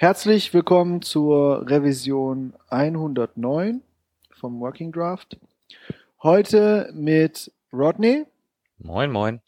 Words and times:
Herzlich 0.00 0.54
willkommen 0.54 1.02
zur 1.02 1.68
Revision 1.68 2.54
109 2.68 3.82
vom 4.30 4.60
Working 4.60 4.92
Draft. 4.92 5.36
Heute 6.22 6.92
mit 6.94 7.50
Rodney. 7.72 8.24
Moin, 8.78 9.10
moin. 9.10 9.40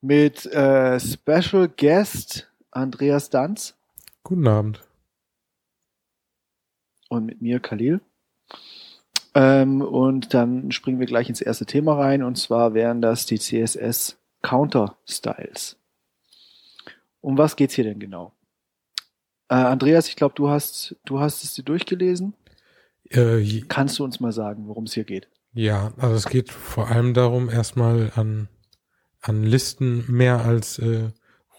Mit 0.00 0.46
äh, 0.46 0.98
Special 0.98 1.68
Guest 1.68 2.50
Andreas 2.70 3.28
Danz. 3.28 3.76
Guten 4.22 4.48
Abend. 4.48 4.82
Und 7.10 7.26
mit 7.26 7.42
mir 7.42 7.60
Khalil. 7.60 8.00
Ähm, 9.34 9.82
und 9.82 10.32
dann 10.32 10.72
springen 10.72 11.00
wir 11.00 11.06
gleich 11.06 11.28
ins 11.28 11.42
erste 11.42 11.66
Thema 11.66 11.98
rein. 11.98 12.22
Und 12.22 12.36
zwar 12.36 12.72
wären 12.72 13.02
das 13.02 13.26
die 13.26 13.38
CSS 13.38 14.16
Counter 14.40 14.96
Styles. 15.06 15.76
Um 17.20 17.36
was 17.36 17.56
geht's 17.56 17.74
hier 17.74 17.84
denn 17.84 18.00
genau? 18.00 18.32
Äh, 19.50 19.54
Andreas, 19.54 20.08
ich 20.08 20.14
glaube, 20.14 20.34
du 20.36 20.48
hast, 20.48 20.96
du 21.04 21.18
hast 21.18 21.42
es 21.42 21.54
dir 21.54 21.64
durchgelesen. 21.64 22.34
Äh, 23.10 23.62
Kannst 23.62 23.98
du 23.98 24.04
uns 24.04 24.20
mal 24.20 24.32
sagen, 24.32 24.68
worum 24.68 24.84
es 24.84 24.94
hier 24.94 25.04
geht? 25.04 25.28
Ja, 25.52 25.92
also 25.96 26.14
es 26.14 26.26
geht 26.26 26.52
vor 26.52 26.88
allem 26.88 27.12
darum, 27.12 27.50
erstmal 27.50 28.12
an, 28.14 28.48
an 29.20 29.42
Listen 29.42 30.04
mehr 30.08 30.44
als 30.44 30.78
äh, 30.78 31.08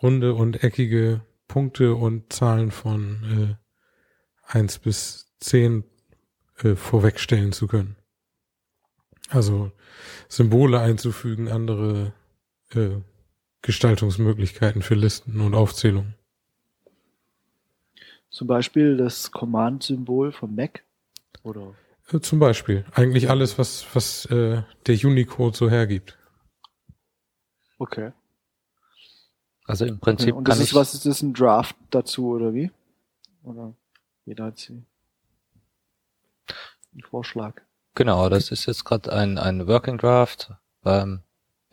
runde 0.01 0.33
und 0.33 0.63
eckige 0.63 1.21
Punkte 1.49 1.95
und 1.95 2.31
Zahlen 2.31 2.71
von 2.71 3.57
äh, 4.49 4.57
1 4.57 4.79
bis 4.79 5.27
10 5.41 5.83
äh, 6.63 6.75
vorwegstellen 6.75 7.51
zu 7.51 7.67
können. 7.67 7.97
Also 9.27 9.73
Symbole 10.29 10.79
einzufügen, 10.79 11.49
andere 11.49 12.13
äh, 12.73 12.91
Gestaltungsmöglichkeiten 13.61 14.81
für 14.81 14.95
Listen 14.95 15.41
und 15.41 15.53
Aufzählungen. 15.53 16.15
Zum 18.31 18.47
Beispiel 18.47 18.95
das 18.95 19.31
Command-Symbol 19.31 20.31
vom 20.31 20.55
Mac? 20.55 20.83
Oder? 21.43 21.75
Zum 22.21 22.39
Beispiel. 22.39 22.85
Eigentlich 22.93 23.29
alles, 23.29 23.57
was, 23.57 23.85
was 23.93 24.25
äh, 24.25 24.63
der 24.87 24.95
Unicode 25.03 25.55
so 25.55 25.69
hergibt. 25.69 26.17
Okay. 27.77 28.13
Also 29.65 29.85
im 29.85 29.99
Prinzip. 29.99 30.29
Okay. 30.29 30.37
Und 30.37 30.47
das 30.47 30.59
ist, 30.59 30.73
was 30.73 30.93
ist 30.93 31.05
das, 31.05 31.21
ein 31.21 31.33
Draft 31.33 31.75
dazu, 31.89 32.29
oder 32.29 32.53
wie? 32.53 32.71
Oder 33.43 33.73
jeder 34.25 34.45
hat 34.45 34.57
sie. 34.57 34.83
Ein 36.93 37.01
Vorschlag. 37.01 37.61
Genau, 37.95 38.29
das 38.29 38.51
ist 38.51 38.65
jetzt 38.65 38.85
gerade 38.85 39.11
ein, 39.11 39.37
ein 39.37 39.67
Working 39.67 39.97
Draft 39.97 40.53
beim 40.81 41.23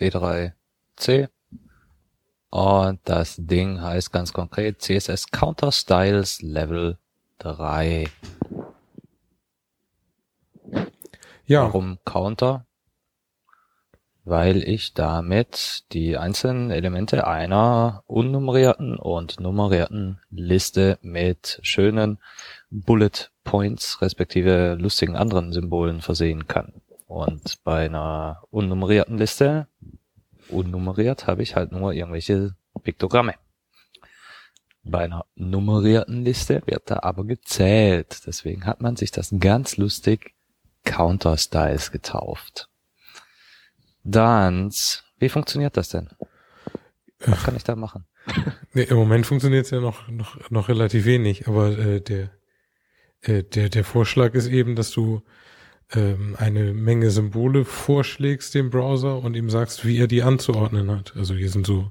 W3C. 0.00 1.28
Und 2.50 3.00
das 3.04 3.36
Ding 3.38 3.80
heißt 3.80 4.12
ganz 4.12 4.32
konkret 4.32 4.80
CSS 4.80 5.30
Counter 5.30 5.70
Styles 5.70 6.41
Level 6.41 6.98
3. 7.38 8.06
Ja. 11.44 11.64
Warum 11.64 11.98
Counter? 12.04 12.66
Weil 14.24 14.62
ich 14.62 14.92
damit 14.92 15.84
die 15.92 16.19
einzelnen 16.19 16.70
Elemente 16.70 17.26
einer 17.26 18.02
unnummerierten 18.06 18.98
und 18.98 19.41
nummerierten 19.41 20.20
Liste 20.30 20.98
mit 21.00 21.58
schönen 21.62 22.19
Bullet 22.70 23.30
Points 23.44 24.02
respektive 24.02 24.74
lustigen 24.74 25.16
anderen 25.16 25.52
Symbolen 25.52 26.02
versehen 26.02 26.46
kann. 26.46 26.82
Und 27.06 27.64
bei 27.64 27.86
einer 27.86 28.42
unnummerierten 28.50 29.16
Liste 29.16 29.66
unnummeriert 30.48 31.27
habe 31.27 31.42
ich 31.42 31.56
halt 31.56 31.72
nur 31.72 31.92
irgendwelche 31.92 32.54
Piktogramme. 32.82 33.34
Bei 34.82 35.00
einer 35.00 35.27
nummerierten 35.34 36.24
Liste 36.24 36.62
wird 36.66 36.91
da 36.91 37.00
aber 37.02 37.24
gezählt. 37.24 38.22
Deswegen 38.27 38.64
hat 38.64 38.80
man 38.80 38.96
sich 38.96 39.10
das 39.10 39.34
ganz 39.38 39.76
lustig 39.76 40.34
Counter 40.84 41.36
Styles 41.36 41.91
getauft. 41.91 42.69
Dann, 44.04 44.72
wie 45.19 45.28
funktioniert 45.28 45.76
das 45.76 45.91
denn? 45.91 46.08
Was 47.20 47.42
kann 47.42 47.56
ich 47.56 47.64
da 47.64 47.76
machen? 47.76 48.06
Nee, 48.75 48.82
Im 48.82 48.98
Moment 48.98 49.26
funktioniert 49.26 49.64
es 49.64 49.70
ja 49.70 49.81
noch, 49.81 50.06
noch, 50.08 50.50
noch 50.50 50.69
relativ 50.69 51.06
wenig, 51.06 51.48
aber 51.48 51.76
äh, 51.78 52.00
der, 52.03 52.31
äh, 53.22 53.42
der, 53.42 53.70
der 53.70 53.82
Vorschlag 53.82 54.34
ist 54.34 54.47
eben, 54.47 54.76
dass 54.76 54.91
du 54.91 55.22
ähm, 55.94 56.37
eine 56.38 56.75
Menge 56.75 57.10
Symbole 57.10 57.65
vorschlägst 57.65 58.54
dem 58.54 58.71
Browser 58.71 59.22
und 59.22 59.34
ihm 59.34 59.50
sagst, 59.50 59.84
wie 59.84 59.99
er 59.99 60.06
die 60.06 60.22
anzuordnen 60.22 60.91
hat. 60.91 61.15
Also 61.16 61.34
hier 61.34 61.50
sind 61.50 61.66
so 61.66 61.91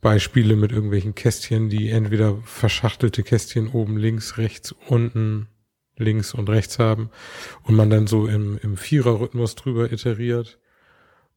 Beispiele 0.00 0.56
mit 0.56 0.72
irgendwelchen 0.72 1.14
Kästchen, 1.14 1.68
die 1.68 1.90
entweder 1.90 2.36
verschachtelte 2.44 3.22
Kästchen 3.22 3.68
oben 3.68 3.96
links, 3.96 4.38
rechts, 4.38 4.74
unten, 4.88 5.48
links 5.96 6.34
und 6.34 6.48
rechts 6.48 6.78
haben 6.78 7.10
und 7.64 7.74
man 7.74 7.90
dann 7.90 8.06
so 8.06 8.26
im, 8.26 8.58
im 8.62 8.76
Viererrhythmus 8.76 9.54
drüber 9.54 9.92
iteriert 9.92 10.58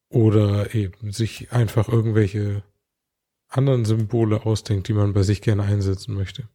oder 0.09 0.73
eben 0.73 1.11
sich 1.11 1.51
einfach 1.51 1.89
irgendwelche 1.89 2.63
anderen 3.49 3.85
Symbole 3.85 4.45
ausdenkt, 4.45 4.87
die 4.87 4.93
man 4.93 5.13
bei 5.13 5.23
sich 5.23 5.41
gerne 5.41 5.63
einsetzen 5.63 6.15
möchte. 6.15 6.47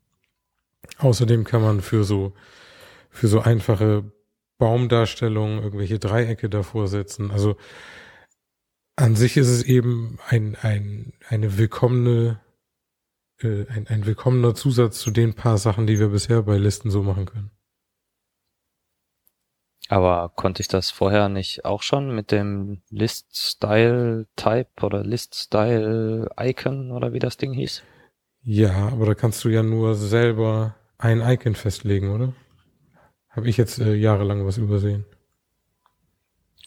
Außerdem 0.99 1.45
kann 1.45 1.63
man 1.63 1.81
für 1.81 2.05
so 2.05 2.33
für 3.11 3.29
so 3.29 3.41
einfache 3.41 4.05
Baumdarstellungen, 4.59 5.63
irgendwelche 5.63 5.99
Dreiecke 5.99 6.49
davor 6.49 6.89
setzen. 6.89 7.31
Also 7.31 7.57
an 8.97 9.15
sich 9.15 9.37
ist 9.37 9.49
es 9.49 9.63
eben 9.63 10.19
ein, 10.27 10.57
ein, 10.61 11.13
eine 11.29 11.57
willkommene, 11.57 12.41
äh, 13.41 13.67
ein, 13.69 13.87
ein 13.89 14.07
willkommener 14.07 14.55
Zusatz 14.55 14.99
zu 14.99 15.11
den 15.11 15.35
paar 15.35 15.59
Sachen, 15.59 15.87
die 15.87 16.01
wir 16.01 16.09
bisher 16.09 16.43
bei 16.43 16.59
Listen 16.59 16.91
so 16.91 17.03
machen 17.03 17.27
können. 17.27 17.51
Aber 19.89 20.31
konnte 20.35 20.61
ich 20.61 20.69
das 20.69 20.91
vorher 20.91 21.29
nicht 21.31 21.65
auch 21.65 21.83
schon 21.83 22.15
mit 22.15 22.31
dem 22.31 22.83
List 22.91 23.37
Style 23.37 24.27
Type 24.37 24.69
oder 24.83 25.03
List 25.03 25.35
Style 25.35 26.29
Icon 26.39 26.93
oder 26.93 27.15
wie 27.15 27.21
das 27.21 27.39
Ding 27.39 27.55
hieß? 27.55 27.83
Ja, 28.43 28.89
aber 28.89 29.07
da 29.07 29.15
kannst 29.15 29.45
du 29.45 29.49
ja 29.49 29.63
nur 29.63 29.95
selber 29.95 30.75
ein 30.99 31.21
Icon 31.21 31.55
festlegen, 31.55 32.11
oder? 32.11 32.35
Habe 33.39 33.49
ich 33.49 33.57
jetzt 33.57 33.79
äh, 33.79 33.95
jahrelang 33.95 34.45
was 34.45 34.59
übersehen? 34.59 35.05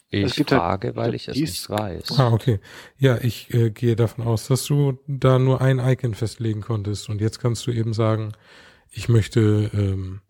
Ich 0.08 0.38
halt 0.38 0.48
frage, 0.48 0.86
halt, 0.86 0.96
weil 0.96 1.14
ich 1.14 1.28
es 1.28 1.36
nicht 1.36 1.68
weiß. 1.68 2.18
Ah, 2.18 2.32
okay. 2.32 2.60
Ja, 2.96 3.18
ich 3.18 3.52
äh, 3.52 3.68
gehe 3.68 3.94
davon 3.94 4.24
aus, 4.24 4.48
dass 4.48 4.64
du 4.64 4.98
da 5.06 5.38
nur 5.38 5.60
ein 5.60 5.78
Icon 5.78 6.14
festlegen 6.14 6.62
konntest. 6.62 7.10
Und 7.10 7.20
jetzt 7.20 7.40
kannst 7.40 7.66
du 7.66 7.72
eben 7.72 7.92
sagen, 7.92 8.32
ich 8.90 9.10
möchte, 9.10 9.70
ähm, 9.74 10.22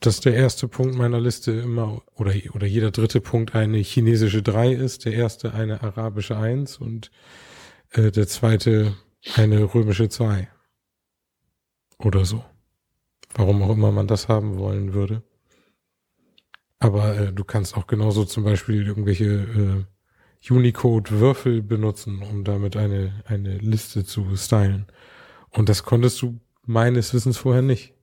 dass 0.00 0.20
der 0.20 0.32
erste 0.32 0.66
Punkt 0.66 0.94
meiner 0.94 1.20
Liste 1.20 1.52
immer 1.52 2.00
oder, 2.14 2.32
oder 2.54 2.66
jeder 2.66 2.90
dritte 2.90 3.20
Punkt 3.20 3.54
eine 3.54 3.76
chinesische 3.76 4.42
3 4.42 4.72
ist, 4.72 5.04
der 5.04 5.12
erste 5.12 5.52
eine 5.52 5.82
arabische 5.82 6.38
1 6.38 6.78
und 6.78 7.10
äh, 7.90 8.10
der 8.10 8.28
zweite 8.28 8.96
eine 9.36 9.74
römische 9.74 10.08
2. 10.08 10.48
Oder 11.98 12.24
so. 12.24 12.42
Warum 13.38 13.62
auch 13.62 13.70
immer 13.70 13.92
man 13.92 14.08
das 14.08 14.26
haben 14.26 14.58
wollen 14.58 14.94
würde. 14.94 15.22
Aber 16.80 17.16
äh, 17.16 17.32
du 17.32 17.44
kannst 17.44 17.76
auch 17.76 17.86
genauso 17.86 18.24
zum 18.24 18.42
Beispiel 18.42 18.84
irgendwelche 18.84 19.86
äh, 20.44 20.52
Unicode-Würfel 20.52 21.62
benutzen, 21.62 22.20
um 22.20 22.42
damit 22.42 22.76
eine, 22.76 23.22
eine 23.26 23.58
Liste 23.58 24.04
zu 24.04 24.34
stylen. 24.34 24.86
Und 25.50 25.68
das 25.68 25.84
konntest 25.84 26.20
du 26.20 26.40
meines 26.66 27.14
Wissens 27.14 27.38
vorher 27.38 27.62
nicht. 27.62 27.94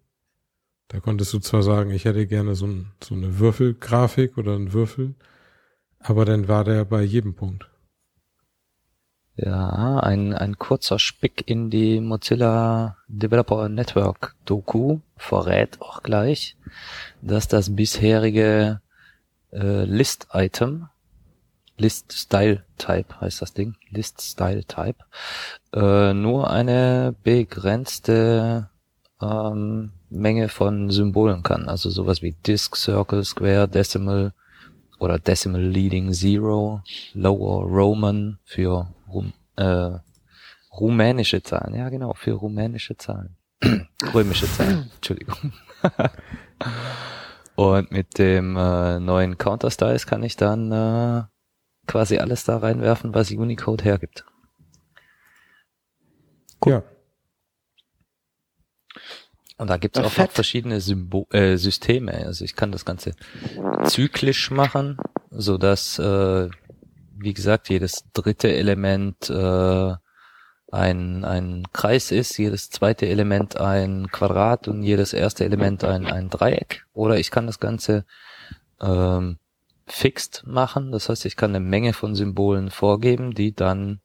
Da 0.87 1.01
konntest 1.01 1.33
du 1.33 1.39
zwar 1.39 1.63
sagen, 1.63 1.91
ich 1.91 2.05
hätte 2.05 2.27
gerne 2.27 2.55
so, 2.55 2.67
ein, 2.67 2.93
so 3.03 3.13
eine 3.13 3.37
Würfelgrafik 3.37 4.37
oder 4.37 4.55
einen 4.55 4.71
Würfel, 4.71 5.15
aber 5.99 6.23
dann 6.23 6.47
war 6.47 6.63
der 6.63 6.85
bei 6.85 7.01
jedem 7.01 7.35
Punkt. 7.35 7.69
Ja, 9.37 9.99
ein, 9.99 10.33
ein 10.33 10.57
kurzer 10.57 10.97
Spick 10.97 11.43
in 11.47 11.69
die 11.69 11.99
Mozilla 11.99 12.97
Developer 13.09 13.67
Network 13.67 14.35
Doku 14.45 14.99
verrät 15.17 15.81
auch 15.81 16.03
gleich, 16.03 16.55
dass 17.21 17.49
das 17.49 17.75
bisherige 17.75 18.79
äh, 19.51 19.83
List-Item, 19.83 20.87
List-Style-Type 21.77 23.19
heißt 23.19 23.41
das 23.41 23.53
Ding, 23.53 23.75
List-Style-Type, 23.89 25.03
äh, 25.73 26.13
nur 26.13 26.49
eine 26.49 27.13
begrenzte 27.23 28.69
ähm, 29.21 29.91
Menge 30.09 30.47
von 30.47 30.89
Symbolen 30.91 31.43
kann. 31.43 31.67
Also 31.67 31.89
sowas 31.89 32.21
wie 32.21 32.35
Disk, 32.47 32.77
Circle, 32.77 33.25
Square, 33.25 33.67
Decimal 33.67 34.33
oder 34.99 35.19
Decimal 35.19 35.61
Leading 35.61 36.13
Zero, 36.13 36.81
Lower 37.13 37.63
Roman 37.65 38.39
für 38.45 38.87
Rum, 39.15 39.33
äh, 39.55 39.97
rumänische 40.71 41.41
Zahlen. 41.41 41.73
Ja, 41.73 41.89
genau, 41.89 42.13
für 42.13 42.33
rumänische 42.33 42.97
Zahlen. 42.97 43.37
Römische 44.13 44.47
Zahlen, 44.51 44.91
Entschuldigung. 44.95 45.53
Und 47.55 47.91
mit 47.91 48.17
dem 48.19 48.57
äh, 48.57 48.99
neuen 48.99 49.37
Counter-Styles 49.37 50.05
kann 50.05 50.23
ich 50.23 50.35
dann 50.35 50.71
äh, 50.73 51.23
quasi 51.87 52.17
alles 52.17 52.43
da 52.43 52.57
reinwerfen, 52.57 53.13
was 53.13 53.31
Unicode 53.31 53.85
hergibt. 53.85 54.25
Cool. 56.63 56.73
Ja. 56.73 56.83
Und 59.57 59.69
da 59.69 59.77
gibt 59.77 59.95
es 59.97 60.03
auch 60.03 60.17
noch 60.17 60.31
verschiedene 60.31 60.81
Symbol 60.81 61.25
äh, 61.31 61.55
Systeme. 61.55 62.11
Also 62.25 62.43
ich 62.43 62.57
kann 62.57 62.73
das 62.73 62.83
Ganze 62.83 63.13
zyklisch 63.85 64.51
machen, 64.51 64.97
so 65.29 65.57
dass 65.57 65.97
äh, 65.97 66.49
wie 67.15 67.33
gesagt 67.33 67.69
jedes 67.69 68.05
dritte 68.13 68.53
Element 68.53 69.29
äh, 69.29 69.93
ein, 70.71 71.23
ein 71.23 71.63
Kreis 71.71 72.11
ist, 72.11 72.37
jedes 72.37 72.69
zweite 72.69 73.07
Element 73.07 73.57
ein 73.57 74.11
Quadrat 74.11 74.67
und 74.67 74.83
jedes 74.83 75.13
erste 75.13 75.45
Element 75.45 75.83
ein, 75.83 76.05
ein 76.05 76.29
Dreieck. 76.29 76.85
Oder 76.93 77.17
ich 77.17 77.31
kann 77.31 77.47
das 77.47 77.59
Ganze 77.59 78.05
ähm, 78.81 79.37
fixed 79.87 80.43
machen. 80.45 80.91
Das 80.91 81.09
heißt, 81.09 81.25
ich 81.25 81.35
kann 81.35 81.51
eine 81.51 81.59
Menge 81.59 81.93
von 81.93 82.15
Symbolen 82.15 82.71
vorgeben, 82.71 83.33
die 83.33 83.53
dann 83.53 84.01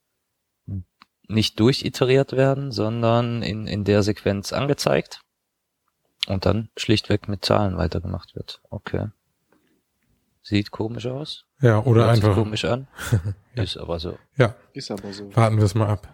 nicht 1.27 1.59
durchiteriert 1.61 2.33
werden, 2.33 2.73
sondern 2.73 3.43
in, 3.43 3.67
in 3.67 3.85
der 3.85 4.03
Sequenz 4.03 4.53
angezeigt 4.53 5.21
und 6.27 6.45
dann 6.45 6.69
schlichtweg 6.77 7.29
mit 7.29 7.45
Zahlen 7.45 7.77
weitergemacht 7.77 8.35
wird. 8.35 8.61
Okay. 8.71 9.09
Sieht 10.43 10.71
komisch 10.71 11.07
aus. 11.07 11.45
Ja, 11.61 11.81
oder 11.85 12.07
Hört 12.07 12.17
einfach. 12.17 12.35
komisch 12.35 12.65
an. 12.65 12.89
ja. 13.55 13.63
Ist 13.63 13.77
aber 13.77 13.99
so. 13.99 14.19
Ja. 14.37 14.55
Ist 14.73 14.91
aber 14.91 15.13
so. 15.13 15.35
Warten 15.37 15.59
wir 15.59 15.65
es 15.65 15.75
mal 15.75 15.89
ab. 15.89 16.09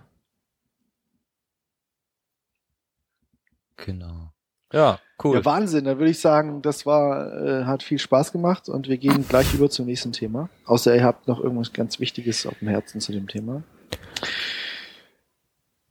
Genau. 3.76 4.32
Ja, 4.72 4.98
cool. 5.22 5.36
Ja, 5.36 5.44
Wahnsinn. 5.44 5.84
Da 5.84 5.98
würde 5.98 6.10
ich 6.10 6.18
sagen, 6.18 6.60
das 6.60 6.86
war, 6.86 7.32
äh, 7.40 7.64
hat 7.64 7.82
viel 7.82 7.98
Spaß 7.98 8.32
gemacht 8.32 8.68
und 8.68 8.88
wir 8.88 8.96
gehen 8.98 9.24
gleich 9.28 9.54
über 9.54 9.70
zum 9.70 9.86
nächsten 9.86 10.12
Thema. 10.12 10.48
Außer 10.64 10.94
ihr 10.94 11.04
habt 11.04 11.28
noch 11.28 11.38
irgendwas 11.38 11.72
ganz 11.72 12.00
Wichtiges 12.00 12.46
auf 12.46 12.58
dem 12.58 12.68
Herzen 12.68 13.00
zu 13.00 13.12
dem 13.12 13.28
Thema. 13.28 13.62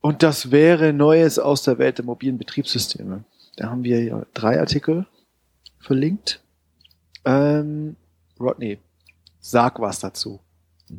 Und 0.02 0.24
das 0.24 0.52
wäre 0.52 0.94
Neues 0.94 1.40
aus 1.40 1.64
der 1.64 1.78
Welt 1.80 1.98
der 1.98 2.06
mobilen 2.06 2.38
Betriebssysteme. 2.38 3.24
Da 3.56 3.70
haben 3.70 3.84
wir 3.84 4.04
ja 4.04 4.26
drei 4.34 4.60
Artikel 4.60 5.08
verlinkt. 5.80 6.42
Ähm, 7.24 7.96
Rodney, 8.40 8.80
sag 9.40 9.80
was 9.80 10.00
dazu. 10.00 10.40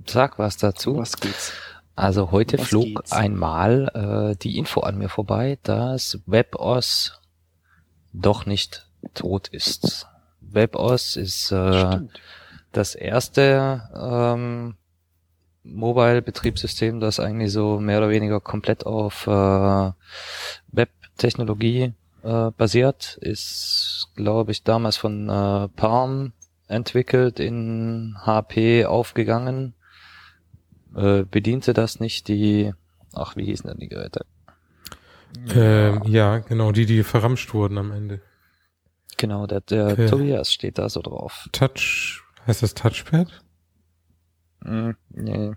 Sag 0.06 0.38
was 0.38 0.56
dazu. 0.56 0.97
Was 0.97 1.17
geht's? 1.17 1.53
Also 1.94 2.31
heute 2.31 2.59
was 2.59 2.69
flog 2.69 2.85
geht's? 2.85 3.12
einmal 3.12 4.33
äh, 4.33 4.37
die 4.37 4.59
Info 4.59 4.81
an 4.81 4.99
mir 4.99 5.09
vorbei, 5.09 5.59
dass 5.62 6.21
WebOS 6.27 7.21
doch 8.12 8.47
nicht 8.47 8.88
tot 9.15 9.49
ist. 9.49 10.06
WebOS 10.41 11.17
ist 11.17 11.53
äh, 11.53 12.00
das 12.73 12.94
erste 12.94 13.88
ähm, 13.94 14.77
Mobile-Betriebssystem, 15.65 17.00
das 17.00 17.21
eigentlich 17.21 17.53
so 17.53 17.81
mehr 17.81 17.99
oder 17.99 18.11
weniger 18.11 18.41
komplett 18.41 18.87
auf 18.87 19.27
äh, 19.27 19.91
Web-Technologie 20.69 21.93
äh, 22.23 22.50
basiert. 22.50 23.19
Ist, 23.21 24.09
glaube 24.15 24.53
ich, 24.53 24.62
damals 24.62 24.97
von 24.97 25.29
äh, 25.29 25.69
Palm 25.69 26.33
entwickelt, 26.68 27.40
in 27.40 28.16
HP 28.24 28.86
aufgegangen. 28.86 29.74
Äh, 30.94 31.24
bediente 31.24 31.74
das 31.74 32.00
nicht 32.00 32.28
die, 32.28 32.72
ach, 33.12 33.36
wie 33.36 33.44
hießen 33.44 33.68
denn 33.68 33.78
die 33.78 33.88
Geräte? 33.88 34.24
Ähm, 35.54 36.02
ja, 36.06 36.38
genau, 36.38 36.72
die, 36.72 36.86
die 36.86 37.02
verramscht 37.02 37.52
wurden 37.52 37.78
am 37.78 37.92
Ende. 37.92 38.20
Genau, 39.16 39.46
der, 39.46 39.60
der 39.60 39.98
äh, 39.98 40.06
Tobias 40.06 40.52
steht 40.52 40.78
da 40.78 40.88
so 40.88 41.02
drauf. 41.02 41.48
Touch, 41.52 42.22
heißt 42.46 42.62
das 42.62 42.74
Touchpad? 42.74 43.42
Mm, 44.60 44.90
nee. 45.10 45.52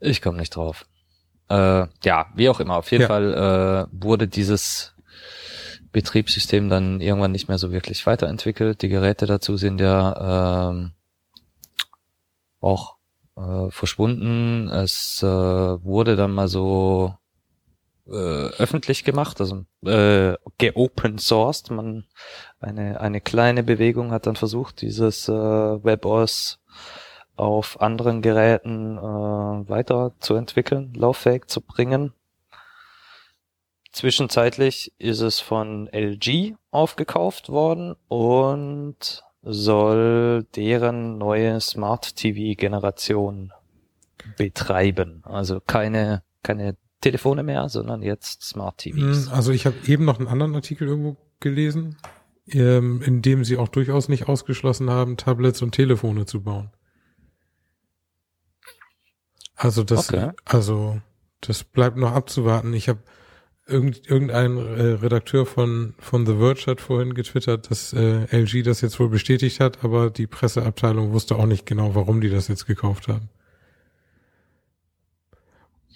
Ich 0.00 0.22
komme 0.22 0.38
nicht 0.38 0.56
drauf. 0.56 0.86
Äh, 1.48 1.86
ja, 2.04 2.26
wie 2.34 2.48
auch 2.48 2.60
immer. 2.60 2.76
Auf 2.76 2.90
jeden 2.90 3.02
ja. 3.02 3.08
Fall 3.08 3.88
äh, 3.90 4.02
wurde 4.04 4.28
dieses 4.28 4.94
Betriebssystem 5.92 6.68
dann 6.68 7.00
irgendwann 7.00 7.32
nicht 7.32 7.48
mehr 7.48 7.58
so 7.58 7.72
wirklich 7.72 8.06
weiterentwickelt. 8.06 8.82
Die 8.82 8.88
Geräte 8.88 9.26
dazu 9.26 9.56
sind 9.56 9.80
ja 9.80 10.70
ähm, 10.70 10.92
auch 12.60 12.96
äh, 13.36 13.70
verschwunden. 13.70 14.68
Es 14.68 15.22
äh, 15.22 15.26
wurde 15.26 16.16
dann 16.16 16.32
mal 16.32 16.48
so 16.48 17.14
äh, 18.06 18.12
öffentlich 18.58 19.04
gemacht, 19.04 19.40
also 19.40 19.64
äh, 19.84 20.34
geopen 20.58 21.18
sourced. 21.18 21.70
Man 21.70 22.06
eine 22.60 23.00
eine 23.00 23.20
kleine 23.20 23.62
Bewegung 23.62 24.10
hat 24.10 24.26
dann 24.26 24.36
versucht, 24.36 24.82
dieses 24.82 25.28
äh, 25.28 25.32
WebOS 25.32 26.60
auf 27.36 27.80
anderen 27.80 28.20
Geräten 28.20 28.98
äh, 28.98 29.00
weiter 29.00 30.12
zu 30.20 30.34
entwickeln, 30.34 30.92
lauffähig 30.94 31.46
zu 31.48 31.60
bringen. 31.62 32.12
Zwischenzeitlich 33.92 34.92
ist 34.98 35.20
es 35.20 35.40
von 35.40 35.88
LG 35.92 36.54
aufgekauft 36.70 37.48
worden 37.48 37.96
und 38.08 39.24
soll 39.42 40.46
deren 40.54 41.18
neue 41.18 41.60
Smart 41.60 42.16
TV 42.16 42.56
Generation 42.58 43.52
betreiben. 44.36 45.22
Also 45.24 45.60
keine 45.60 46.22
keine 46.42 46.76
Telefone 47.00 47.42
mehr, 47.42 47.68
sondern 47.68 48.02
jetzt 48.02 48.42
Smart 48.42 48.78
TVs. 48.78 49.26
Hm, 49.26 49.32
also 49.32 49.52
ich 49.52 49.66
habe 49.66 49.76
eben 49.86 50.04
noch 50.04 50.18
einen 50.18 50.28
anderen 50.28 50.54
Artikel 50.54 50.86
irgendwo 50.86 51.16
gelesen, 51.40 51.96
ähm, 52.48 53.00
in 53.02 53.22
dem 53.22 53.44
sie 53.44 53.56
auch 53.56 53.68
durchaus 53.68 54.08
nicht 54.08 54.28
ausgeschlossen 54.28 54.90
haben, 54.90 55.16
Tablets 55.16 55.62
und 55.62 55.72
Telefone 55.72 56.26
zu 56.26 56.42
bauen. 56.42 56.70
Also 59.54 59.82
das, 59.82 60.08
okay. 60.08 60.30
also 60.44 61.00
das 61.40 61.64
bleibt 61.64 61.96
noch 61.96 62.12
abzuwarten. 62.12 62.72
Ich 62.74 62.88
habe 62.88 63.00
irgend, 63.70 64.08
irgendein 64.10 64.56
äh, 64.56 64.82
Redakteur 64.94 65.46
von 65.46 65.94
von 65.98 66.26
The 66.26 66.36
Verge 66.36 66.66
hat 66.66 66.80
vorhin 66.80 67.14
getwittert, 67.14 67.70
dass 67.70 67.92
äh, 67.92 68.24
LG 68.30 68.62
das 68.64 68.80
jetzt 68.80 68.98
wohl 69.00 69.08
bestätigt 69.08 69.60
hat, 69.60 69.84
aber 69.84 70.10
die 70.10 70.26
Presseabteilung 70.26 71.12
wusste 71.12 71.36
auch 71.36 71.46
nicht 71.46 71.66
genau, 71.66 71.94
warum 71.94 72.20
die 72.20 72.30
das 72.30 72.48
jetzt 72.48 72.66
gekauft 72.66 73.08
haben. 73.08 73.28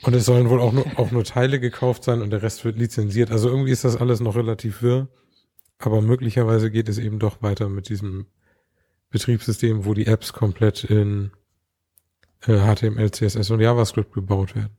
Und 0.03 0.15
es 0.15 0.27
sollen 0.27 0.51
wohl 0.51 0.61
auch 0.61 0.73
nur, 0.73 0.87
auch 0.97 1.11
nur 1.11 1.25
Teile 1.25 1.61
gekauft 1.61 2.05
sein 2.05 2.21
und 2.21 2.31
der 2.31 2.43
Rest 2.43 2.65
wird 2.65 2.77
lizenziert. 2.77 3.31
Also 3.31 3.49
irgendwie 3.49 3.71
ist 3.71 3.85
das 3.85 3.97
alles 3.97 4.21
noch 4.21 4.37
relativ 4.37 4.83
wirr. 4.83 5.09
Aber 5.79 6.03
möglicherweise 6.03 6.71
geht 6.71 6.89
es 6.89 6.99
eben 6.99 7.19
doch 7.19 7.43
weiter 7.43 7.69
mit 7.69 7.89
diesem 7.89 8.27
Betriebssystem, 9.11 9.85
wo 9.85 9.95
die 9.95 10.07
Apps 10.07 10.33
komplett 10.33 10.85
in 10.85 11.31
äh, 12.47 12.59
HTML, 12.59 13.11
CSS 13.11 13.51
und 13.51 13.61
JavaScript 13.61 14.13
gebaut 14.13 14.55
werden. 14.55 14.77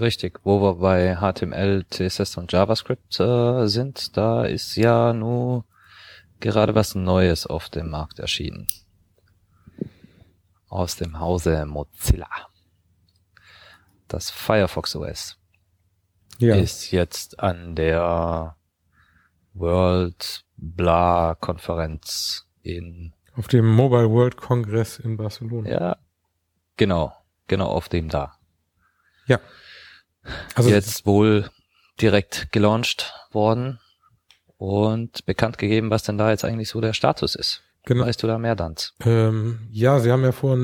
Richtig, 0.00 0.40
wo 0.42 0.60
wir 0.60 0.74
bei 0.74 1.16
HTML, 1.16 1.86
CSS 1.88 2.36
und 2.36 2.52
JavaScript 2.52 3.20
äh, 3.20 3.66
sind, 3.66 4.16
da 4.16 4.44
ist 4.44 4.76
ja 4.76 5.12
nur 5.12 5.64
gerade 6.40 6.74
was 6.74 6.94
Neues 6.94 7.46
auf 7.46 7.68
dem 7.68 7.90
Markt 7.90 8.18
erschienen 8.18 8.68
aus 10.68 10.96
dem 10.96 11.18
Hause 11.18 11.64
Mozilla. 11.66 12.28
Das 14.08 14.30
Firefox 14.30 14.94
OS 14.94 15.38
ja. 16.38 16.54
ist 16.54 16.90
jetzt 16.90 17.40
an 17.40 17.74
der 17.74 18.56
World 19.54 20.44
Blah 20.56 21.34
Konferenz 21.34 22.46
in 22.62 23.12
auf 23.36 23.48
dem 23.48 23.66
Mobile 23.66 24.10
World 24.10 24.36
Congress 24.36 24.98
in 24.98 25.16
Barcelona. 25.16 25.68
Ja, 25.68 25.96
genau, 26.76 27.12
genau 27.48 27.68
auf 27.68 27.88
dem 27.88 28.08
da. 28.08 28.34
Ja. 29.26 29.40
Also 30.54 30.70
jetzt 30.70 31.06
wohl 31.06 31.50
direkt 32.00 32.52
gelauncht 32.52 33.12
worden 33.32 33.78
und 34.58 35.24
bekannt 35.26 35.58
gegeben, 35.58 35.90
was 35.90 36.02
denn 36.02 36.18
da 36.18 36.30
jetzt 36.30 36.44
eigentlich 36.44 36.68
so 36.68 36.80
der 36.80 36.92
Status 36.92 37.34
ist. 37.34 37.62
Genau. 37.84 38.04
Weißt 38.04 38.22
du 38.22 38.26
da 38.26 38.38
mehr, 38.38 38.56
Danz? 38.56 38.94
Ähm, 39.04 39.60
ja, 39.70 40.00
sie 40.00 40.10
haben 40.10 40.24
ja 40.24 40.32
vor, 40.32 40.58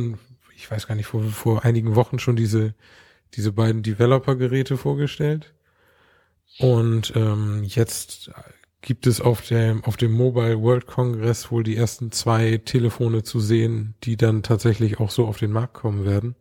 ich 0.57 0.71
weiß 0.71 0.87
gar 0.87 0.95
nicht, 0.95 1.07
vor, 1.07 1.23
vor 1.25 1.64
einigen 1.64 1.95
Wochen 1.95 2.19
schon 2.19 2.37
diese, 2.37 2.75
diese 3.35 3.52
beiden 3.52 3.83
Developer-Geräte 3.83 4.76
vorgestellt. 4.76 5.54
Und 6.59 7.12
ähm, 7.14 7.62
jetzt 7.64 8.31
gibt 8.83 9.07
es 9.07 9.21
auf 9.21 9.42
dem, 9.42 9.85
auf 9.85 9.97
dem 9.97 10.12
Mobile 10.12 10.61
World 10.61 10.87
Congress 10.87 11.50
wohl 11.50 11.62
die 11.62 11.76
ersten 11.76 12.11
zwei 12.11 12.59
Telefone 12.59 13.23
zu 13.23 13.38
sehen, 13.40 13.95
die 14.02 14.16
dann 14.16 14.42
tatsächlich 14.42 14.99
auch 14.99 15.11
so 15.11 15.26
auf 15.26 15.38
den 15.38 15.52
Markt 15.52 15.75
kommen 15.75 16.04
werden. 16.04 16.35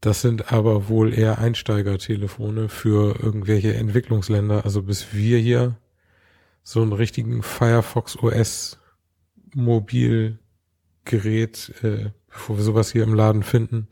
Das 0.00 0.22
sind 0.22 0.52
aber 0.52 0.88
wohl 0.88 1.12
eher 1.12 1.38
Einsteigertelefone 1.38 2.70
für 2.70 3.22
irgendwelche 3.22 3.74
Entwicklungsländer. 3.74 4.64
Also 4.64 4.82
bis 4.82 5.12
wir 5.12 5.38
hier 5.38 5.76
so 6.62 6.80
einen 6.80 6.94
richtigen 6.94 7.42
Firefox 7.42 8.16
OS 8.16 8.78
Mobilgerät, 9.54 10.38
äh, 11.82 12.12
bevor 12.28 12.56
wir 12.56 12.64
sowas 12.64 12.92
hier 12.92 13.02
im 13.02 13.14
Laden 13.14 13.42
finden, 13.42 13.88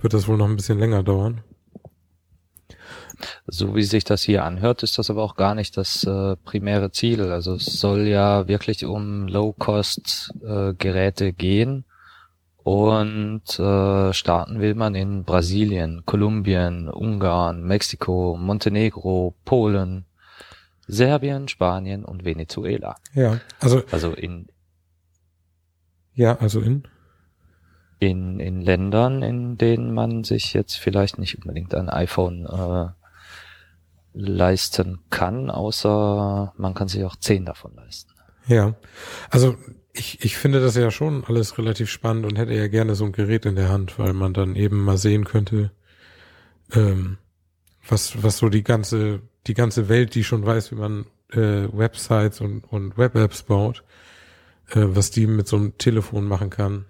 wird 0.00 0.14
das 0.14 0.28
wohl 0.28 0.36
noch 0.36 0.48
ein 0.48 0.56
bisschen 0.56 0.78
länger 0.78 1.02
dauern. 1.02 1.40
So 3.46 3.74
wie 3.74 3.82
sich 3.82 4.04
das 4.04 4.22
hier 4.22 4.44
anhört, 4.44 4.82
ist 4.82 4.98
das 4.98 5.10
aber 5.10 5.22
auch 5.22 5.36
gar 5.36 5.54
nicht 5.54 5.76
das 5.76 6.04
äh, 6.04 6.36
primäre 6.36 6.92
Ziel. 6.92 7.32
Also 7.32 7.54
es 7.54 7.80
soll 7.80 8.06
ja 8.06 8.46
wirklich 8.46 8.84
um 8.84 9.26
Low-Cost-Geräte 9.26 11.26
äh, 11.26 11.32
gehen 11.32 11.84
Und 12.64 13.58
äh, 13.58 14.12
starten 14.12 14.60
will 14.60 14.74
man 14.74 14.94
in 14.94 15.24
Brasilien, 15.24 16.04
Kolumbien, 16.06 16.88
Ungarn, 16.88 17.62
Mexiko, 17.64 18.36
Montenegro, 18.38 19.34
Polen, 19.44 20.04
Serbien, 20.86 21.48
Spanien 21.48 22.04
und 22.04 22.24
Venezuela. 22.24 22.96
Ja, 23.14 23.40
also 23.60 23.82
also 23.90 24.12
in 24.12 24.46
ja, 26.14 26.36
also 26.38 26.60
in 26.60 26.84
in 27.98 28.38
in 28.38 28.60
Ländern, 28.60 29.22
in 29.22 29.56
denen 29.58 29.92
man 29.92 30.22
sich 30.22 30.52
jetzt 30.52 30.76
vielleicht 30.76 31.18
nicht 31.18 31.38
unbedingt 31.38 31.74
ein 31.74 31.88
iPhone 31.88 32.46
äh, 32.46 32.88
leisten 34.12 35.00
kann, 35.10 35.50
außer 35.50 36.52
man 36.56 36.74
kann 36.74 36.88
sich 36.88 37.04
auch 37.04 37.16
zehn 37.16 37.44
davon 37.44 37.74
leisten. 37.74 38.12
Ja, 38.46 38.74
also 39.30 39.56
ich, 39.92 40.24
ich 40.24 40.36
finde 40.36 40.60
das 40.60 40.74
ja 40.76 40.90
schon 40.90 41.24
alles 41.24 41.58
relativ 41.58 41.90
spannend 41.90 42.26
und 42.26 42.38
hätte 42.38 42.54
ja 42.54 42.68
gerne 42.68 42.94
so 42.94 43.04
ein 43.04 43.12
Gerät 43.12 43.44
in 43.44 43.56
der 43.56 43.68
Hand, 43.68 43.98
weil 43.98 44.12
man 44.12 44.32
dann 44.32 44.56
eben 44.56 44.84
mal 44.84 44.96
sehen 44.96 45.24
könnte, 45.24 45.70
ähm, 46.72 47.18
was, 47.86 48.22
was 48.22 48.38
so 48.38 48.48
die 48.48 48.62
ganze, 48.62 49.20
die 49.46 49.54
ganze 49.54 49.88
Welt, 49.88 50.14
die 50.14 50.24
schon 50.24 50.46
weiß, 50.46 50.72
wie 50.72 50.76
man 50.76 51.06
äh, 51.30 51.68
Websites 51.72 52.40
und, 52.40 52.64
und 52.64 52.96
Web-Apps 52.96 53.42
baut, 53.42 53.84
äh, 54.70 54.80
was 54.80 55.10
die 55.10 55.26
mit 55.26 55.46
so 55.46 55.56
einem 55.56 55.76
Telefon 55.76 56.26
machen 56.26 56.48
kann, 56.48 56.86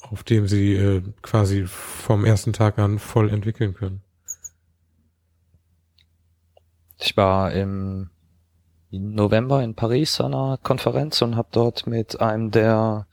auf 0.00 0.22
dem 0.22 0.48
sie 0.48 0.74
äh, 0.74 1.02
quasi 1.22 1.64
vom 1.66 2.24
ersten 2.24 2.52
Tag 2.52 2.78
an 2.78 2.98
voll 2.98 3.30
entwickeln 3.30 3.74
können. 3.74 4.02
Ich 6.98 7.16
war 7.16 7.52
im 7.52 8.10
November 8.90 9.62
in 9.62 9.74
Paris 9.74 10.20
an 10.20 10.34
einer 10.34 10.58
Konferenz 10.62 11.20
und 11.22 11.36
habe 11.36 11.48
dort 11.52 11.86
mit 11.86 12.20
einem 12.20 12.50
der 12.50 13.06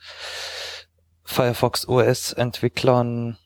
Firefox 1.24 1.88
OS 1.88 2.34
Entwicklern 2.34 3.38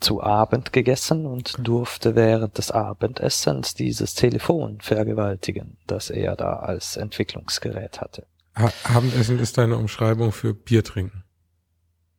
zu 0.00 0.22
Abend 0.22 0.72
gegessen 0.72 1.26
und 1.26 1.54
durfte 1.66 2.14
während 2.14 2.58
des 2.58 2.70
Abendessens 2.70 3.74
dieses 3.74 4.14
Telefon 4.14 4.80
vergewaltigen, 4.80 5.76
das 5.86 6.10
er 6.10 6.36
da 6.36 6.54
als 6.54 6.96
Entwicklungsgerät 6.96 8.00
hatte. 8.00 8.26
Ha 8.56 8.72
Abendessen 8.84 9.38
ist 9.38 9.58
deine 9.58 9.76
Umschreibung 9.76 10.32
für 10.32 10.54
Bier 10.54 10.84
trinken. 10.84 11.24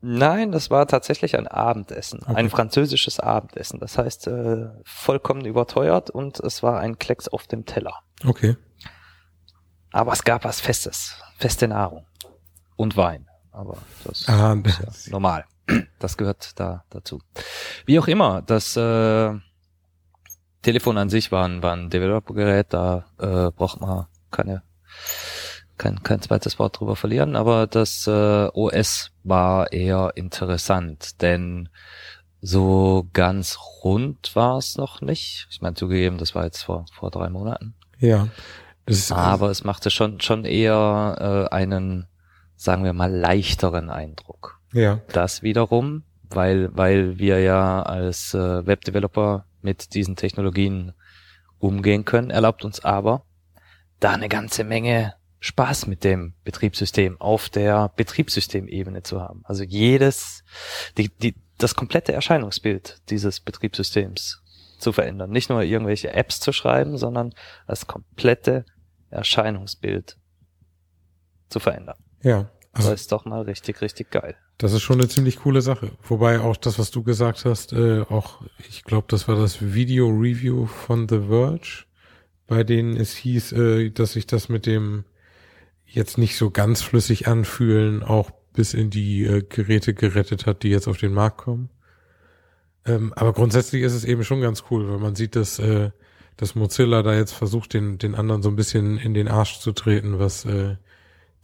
Nein, 0.02 0.54
das 0.54 0.70
war 0.70 0.88
tatsächlich 0.88 1.38
ein 1.38 1.48
Abendessen, 1.48 2.22
okay. 2.22 2.36
ein 2.36 2.50
französisches 2.50 3.20
Abendessen. 3.20 3.80
Das 3.80 3.98
heißt, 3.98 4.28
äh, 4.28 4.70
vollkommen 4.86 5.44
überteuert 5.44 6.10
und 6.10 6.40
es 6.40 6.64
war 6.64 6.80
ein 6.80 6.98
Klecks 6.98 7.28
auf 7.28 7.48
dem 7.48 7.66
Teller. 7.66 7.96
Okay. 8.26 8.56
Aber 9.92 10.14
es 10.14 10.24
gab 10.24 10.44
was 10.44 10.62
Festes, 10.62 11.16
feste 11.38 11.68
Nahrung 11.68 12.06
und 12.76 12.96
Wein. 12.98 13.28
Aber 13.52 13.78
das 14.04 14.28
ah, 14.28 14.56
ist 14.64 14.80
ja 15.08 15.12
normal. 15.12 15.46
Das 16.00 16.18
gehört 16.18 16.60
da 16.60 16.84
dazu. 16.90 17.22
Wie 17.86 18.00
auch 18.00 18.08
immer, 18.08 18.42
das 18.42 18.76
äh, 18.76 19.34
Telefon 20.62 20.98
an 20.98 21.10
sich 21.10 21.32
war 21.32 21.48
ein, 21.48 21.62
war 21.62 21.74
ein 21.74 21.90
Developer-Gerät, 21.90 22.68
da 22.74 23.06
äh, 23.20 23.52
braucht 23.52 23.80
man 23.82 24.08
keine 24.32 24.64
kein, 25.78 26.04
kein 26.04 26.22
zweites 26.22 26.60
Wort 26.60 26.80
drüber 26.80 26.96
verlieren, 26.96 27.36
aber 27.36 27.66
das 27.66 28.06
äh, 28.06 28.48
OS 28.54 29.12
war 29.24 29.72
eher 29.72 30.12
interessant, 30.16 31.22
denn 31.22 31.70
so 32.42 33.08
ganz 33.14 33.58
rund 33.84 34.36
war 34.36 34.58
es 34.58 34.78
noch 34.78 35.02
nicht. 35.02 35.48
Ich 35.50 35.62
meine, 35.62 35.76
zugegeben, 35.76 36.18
das 36.18 36.36
war 36.36 36.46
jetzt 36.46 36.64
vor, 36.64 36.86
vor 36.92 37.10
drei 37.12 37.30
Monaten. 37.30 37.74
Ja. 37.98 38.28
Aber 39.12 39.50
es 39.50 39.64
machte 39.64 39.90
schon, 39.90 40.20
schon 40.22 40.46
eher 40.46 41.48
äh, 41.52 41.54
einen, 41.54 42.08
sagen 42.56 42.84
wir 42.84 42.94
mal, 42.94 43.12
leichteren 43.12 43.90
Eindruck. 43.90 44.60
Ja. 44.74 45.02
Das 45.12 45.44
wiederum, 45.44 46.04
weil, 46.30 46.70
weil 46.76 47.18
wir 47.18 47.40
ja 47.40 47.82
als 47.82 48.34
äh, 48.34 48.66
Webdeveloper 48.66 49.46
mit 49.62 49.94
diesen 49.94 50.16
Technologien 50.16 50.94
umgehen 51.58 52.06
können, 52.06 52.30
erlaubt 52.30 52.64
uns 52.64 52.84
aber, 52.84 53.26
da 54.00 54.12
eine 54.12 54.30
ganze 54.30 54.64
Menge 54.64 55.14
Spaß 55.42 55.88
mit 55.88 56.04
dem 56.04 56.34
Betriebssystem 56.44 57.20
auf 57.20 57.50
der 57.50 57.92
Betriebssystemebene 57.96 59.04
zu 59.04 59.22
haben. 59.22 59.42
Also 59.46 59.64
jedes, 59.64 60.44
die, 60.98 61.10
die, 61.10 61.36
das 61.58 61.76
komplette 61.76 62.14
Erscheinungsbild 62.14 63.02
dieses 63.10 63.40
Betriebssystems 63.40 64.42
zu 64.80 64.92
verändern. 64.92 65.30
Nicht 65.30 65.50
nur 65.50 65.62
irgendwelche 65.62 66.14
Apps 66.14 66.40
zu 66.40 66.52
schreiben, 66.52 66.98
sondern 66.98 67.34
das 67.68 67.88
komplette 67.88 68.66
Erscheinungsbild 69.10 70.18
zu 71.50 71.60
verändern. 71.60 71.98
Ja. 72.22 72.50
Also 72.72 72.92
das 72.92 73.02
ist 73.02 73.12
doch 73.12 73.26
mal 73.26 73.42
richtig, 73.42 73.82
richtig 73.82 74.12
geil. 74.12 74.36
Das 74.58 74.74
ist 74.74 74.82
schon 74.82 75.00
eine 75.00 75.08
ziemlich 75.08 75.40
coole 75.40 75.62
Sache. 75.62 75.92
Wobei 76.04 76.40
auch 76.40 76.58
das, 76.58 76.78
was 76.78 76.92
du 76.92 77.02
gesagt 77.04 77.46
hast, 77.46 77.74
äh, 77.74 78.02
auch, 78.02 78.42
ich 78.68 78.84
glaube, 78.84 79.08
das 79.10 79.28
war 79.28 79.36
das 79.36 79.74
Video-Review 79.74 80.66
von 80.66 81.08
The 81.08 81.22
Verge, 81.28 81.86
bei 82.46 82.64
denen 82.64 82.96
es 82.96 83.16
hieß, 83.16 83.54
äh, 83.54 83.90
dass 83.90 84.14
sich 84.14 84.28
das 84.28 84.50
mit 84.50 84.66
dem 84.66 85.06
jetzt 85.86 86.18
nicht 86.18 86.38
so 86.38 86.52
ganz 86.52 86.82
flüssig 86.82 87.28
anfühlen, 87.28 88.04
auch 88.04 88.32
bis 88.54 88.74
in 88.74 88.90
die 88.90 89.24
äh, 89.24 89.42
Geräte 89.42 89.94
gerettet 89.94 90.46
hat, 90.46 90.64
die 90.64 90.70
jetzt 90.70 90.88
auf 90.88 90.98
den 90.98 91.14
Markt 91.14 91.38
kommen. 91.38 91.70
Ähm, 92.86 93.14
aber 93.16 93.34
grundsätzlich 93.34 93.84
ist 93.84 93.94
es 93.94 94.06
eben 94.06 94.24
schon 94.24 94.42
ganz 94.42 94.66
cool, 94.70 94.90
weil 94.90 95.00
man 95.00 95.16
sieht, 95.16 95.36
dass, 95.36 95.60
äh, 95.60 95.92
dass 96.40 96.56
Mozilla 96.56 97.04
da 97.04 97.14
jetzt 97.14 97.34
versucht, 97.34 97.74
den, 97.74 97.98
den 97.98 98.16
anderen 98.16 98.42
so 98.42 98.48
ein 98.48 98.56
bisschen 98.56 98.98
in 98.98 99.14
den 99.14 99.28
Arsch 99.28 99.60
zu 99.60 99.74
treten, 99.74 100.20
was 100.20 100.46
äh, 100.46 100.78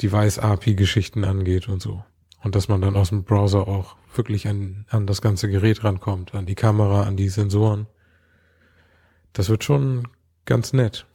Device-API-Geschichten 0.01 1.25
angeht 1.25 1.67
und 1.67 1.81
so. 1.81 2.05
Und 2.41 2.55
dass 2.55 2.69
man 2.69 2.79
dann 2.79 2.95
aus 2.95 3.09
dem 3.09 3.25
Browser 3.25 3.67
auch 3.67 3.97
wirklich 4.15 4.47
an, 4.47 4.85
an 4.89 5.05
das 5.05 5.21
ganze 5.21 5.49
Gerät 5.49 5.83
rankommt, 5.83 6.33
an 6.33 6.45
die 6.45 6.55
Kamera, 6.55 7.03
an 7.03 7.17
die 7.17 7.27
Sensoren. 7.27 7.87
Das 9.33 9.49
wird 9.49 9.65
schon 9.65 10.07
ganz 10.45 10.71
nett. 10.71 11.05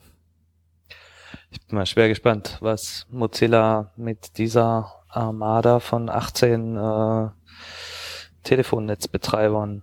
Ich 1.50 1.66
bin 1.66 1.78
mal 1.78 1.86
schwer 1.86 2.08
gespannt, 2.08 2.58
was 2.60 3.06
Mozilla 3.10 3.94
mit 3.96 4.36
dieser 4.36 4.92
Armada 5.08 5.80
von 5.80 6.10
18 6.10 6.76
äh, 6.76 7.28
Telefonnetzbetreibern 8.42 9.82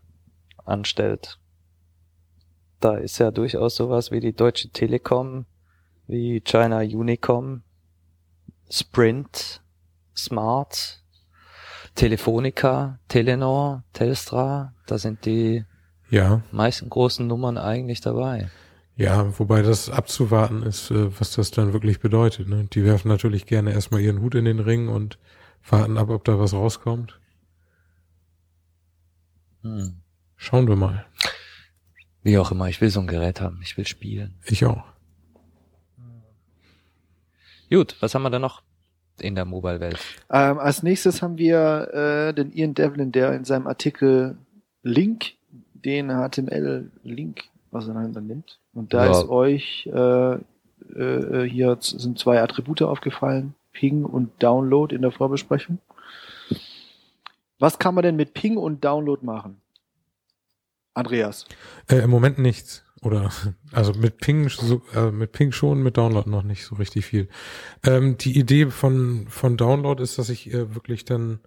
anstellt. 0.66 1.40
Da 2.80 2.96
ist 2.96 3.18
ja 3.18 3.32
durchaus 3.32 3.76
sowas 3.76 4.12
wie 4.12 4.20
die 4.20 4.34
Deutsche 4.34 4.70
Telekom, 4.70 5.46
wie 6.08 6.42
China 6.42 6.80
Unicom, 6.80 7.64
Sprint, 8.70 9.62
Smart, 10.16 11.04
Telefonica, 11.96 13.00
Telenor, 13.08 13.84
Telstra, 13.94 14.74
da 14.86 14.98
sind 14.98 15.26
die 15.26 15.66
ja. 16.10 16.42
meisten 16.52 16.90
großen 16.90 17.26
Nummern 17.26 17.58
eigentlich 17.58 18.02
dabei. 18.02 18.50
Ja, 18.96 19.38
wobei 19.38 19.62
das 19.62 19.90
abzuwarten 19.90 20.64
ist, 20.64 20.90
äh, 20.90 21.20
was 21.20 21.32
das 21.32 21.52
dann 21.52 21.74
wirklich 21.74 22.00
bedeutet. 22.00 22.48
Ne? 22.48 22.68
Die 22.74 22.84
werfen 22.84 23.10
natürlich 23.10 23.46
gerne 23.46 23.72
erstmal 23.72 24.02
ihren 24.02 24.22
Hut 24.22 24.34
in 24.34 24.46
den 24.46 24.60
Ring 24.60 24.88
und 24.88 25.20
warten 25.70 25.98
ab, 25.98 26.10
ob 26.10 26.24
da 26.24 26.40
was 26.40 26.54
rauskommt. 26.54 27.20
Hm. 29.62 30.02
Schauen 30.36 30.68
wir 30.68 30.76
mal. 30.76 31.06
Wie 32.24 32.38
auch 32.38 32.52
immer, 32.52 32.68
ich 32.68 32.82
will 32.82 32.90
so 32.90 33.00
ein 33.00 33.08
Gerät 33.08 33.42
haben. 33.42 33.60
Ich 33.64 33.78
will 33.78 33.88
spielen. 33.88 34.36
Ich 34.46 34.66
auch. 34.66 34.84
Gut, 37.70 37.96
was 38.00 38.16
haben 38.16 38.24
wir 38.24 38.30
da 38.30 38.40
noch 38.40 38.64
in 39.20 39.36
der 39.36 39.46
Mobile-Welt? 39.46 39.98
Ähm, 40.32 40.60
als 40.60 40.84
nächstes 40.84 41.22
haben 41.22 41.38
wir 41.38 41.94
äh, 41.94 42.34
den 42.34 42.52
Ian 42.54 42.74
Devlin, 42.74 43.12
der 43.12 43.34
in 43.34 43.46
seinem 43.46 43.68
Artikel 43.68 44.38
Link, 44.84 45.34
den 45.74 46.10
HTML-Link 46.10 47.44
auseinander 47.72 48.22
nimmt. 48.22 48.60
Und 48.74 48.94
da 48.94 49.06
ja. 49.06 49.12
ist 49.12 49.30
euch 49.30 49.90
äh, 49.94 50.38
äh, 50.96 51.44
hier 51.44 51.78
sind 51.80 52.20
zwei 52.20 52.42
Attribute 52.42 52.82
aufgefallen, 52.82 53.54
Ping 53.74 54.06
und 54.06 54.32
Download 54.42 54.94
in 54.94 55.02
der 55.02 55.12
Vorbesprechung. 55.12 55.80
Was 57.60 57.80
kann 57.80 57.96
man 57.96 58.04
denn 58.04 58.16
mit 58.16 58.34
Ping 58.34 58.58
und 58.58 58.84
Download 58.84 59.26
machen? 59.26 59.62
Andreas. 60.98 61.46
Äh, 61.88 61.98
Im 61.98 62.10
Moment 62.10 62.40
nichts. 62.40 62.84
Oder 63.02 63.32
also 63.72 63.94
mit 63.94 64.18
Ping 64.18 64.50
so, 64.50 64.82
äh, 64.96 65.12
mit 65.12 65.32
Ping 65.32 65.52
schon, 65.52 65.84
mit 65.84 65.98
Download 65.98 66.30
noch 66.30 66.44
nicht 66.44 66.66
so 66.66 66.76
richtig 66.76 67.06
viel. 67.06 67.30
Ähm, 67.84 68.18
die 68.18 68.38
Idee 68.38 68.68
von 68.72 69.28
von 69.30 69.56
Download 69.56 70.02
ist, 70.02 70.18
dass 70.18 70.30
ich 70.30 70.52
äh, 70.52 70.74
wirklich 70.74 71.06
dann 71.06 71.40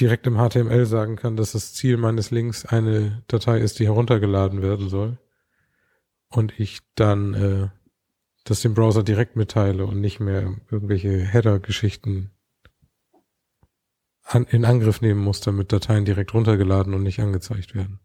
direkt 0.00 0.26
im 0.26 0.36
HTML 0.36 0.86
sagen 0.86 1.14
kann, 1.14 1.36
dass 1.36 1.52
das 1.52 1.74
Ziel 1.74 1.96
meines 1.96 2.32
Links 2.32 2.66
eine 2.66 3.22
Datei 3.28 3.58
ist, 3.58 3.78
die 3.78 3.86
heruntergeladen 3.86 4.62
werden 4.62 4.88
soll 4.88 5.18
und 6.28 6.58
ich 6.58 6.80
dann 6.96 7.34
äh, 7.34 7.68
das 8.44 8.60
dem 8.60 8.74
Browser 8.74 9.02
direkt 9.02 9.36
mitteile 9.36 9.86
und 9.86 10.00
nicht 10.00 10.20
mehr 10.20 10.54
irgendwelche 10.70 11.24
Header-Geschichten 11.24 12.30
an, 14.24 14.44
in 14.44 14.64
Angriff 14.64 15.00
nehmen 15.00 15.20
muss, 15.20 15.40
damit 15.40 15.72
Dateien 15.72 16.04
direkt 16.04 16.34
runtergeladen 16.34 16.94
und 16.94 17.02
nicht 17.02 17.20
angezeigt 17.20 17.74
werden. 17.74 18.00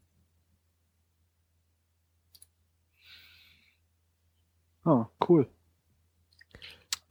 Ah, 4.90 5.08
cool. 5.28 5.48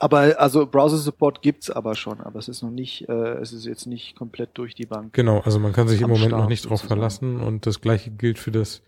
Aber 0.01 0.41
also 0.41 0.67
Browser 0.67 0.97
Support 0.97 1.43
gibt's 1.43 1.71
aber 1.71 1.95
schon, 1.95 2.21
aber 2.21 2.39
es 2.39 2.49
ist 2.49 2.63
noch 2.63 2.71
nicht, 2.71 3.09
äh, 3.09 3.35
es 3.39 3.53
ist 3.53 3.67
jetzt 3.67 3.87
nicht 3.87 4.17
komplett 4.17 4.51
durch 4.55 4.75
die 4.75 4.87
Bank. 4.87 5.13
Genau, 5.13 5.41
also 5.41 5.61
man 5.61 5.73
kann 5.73 5.87
sich 5.87 6.01
im 6.01 6.09
Moment 6.09 6.29
Start 6.29 6.43
noch 6.43 6.49
nicht 6.49 6.69
drauf 6.69 6.83
verlassen 6.83 7.41
und 7.41 7.67
das 7.67 7.81
gleiche 7.81 8.11
gilt 8.11 8.39
für 8.39 8.51
das 8.51 8.83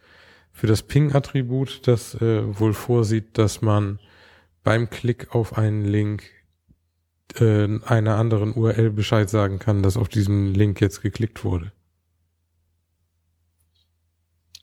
für 0.52 0.66
das 0.66 0.82
Ping-Attribut, 0.82 1.86
das 1.86 2.14
äh, 2.16 2.42
wohl 2.58 2.74
vorsieht, 2.74 3.38
dass 3.38 3.62
man 3.62 4.00
beim 4.64 4.90
Klick 4.90 5.32
auf 5.34 5.56
einen 5.56 5.84
Link 5.84 6.24
äh, 7.38 7.68
einer 7.84 8.16
anderen 8.16 8.52
URL 8.52 8.90
Bescheid 8.90 9.30
sagen 9.30 9.60
kann, 9.60 9.84
dass 9.84 9.96
auf 9.96 10.08
diesem 10.08 10.52
Link 10.52 10.80
jetzt 10.80 11.02
geklickt 11.02 11.44
wurde. 11.44 11.72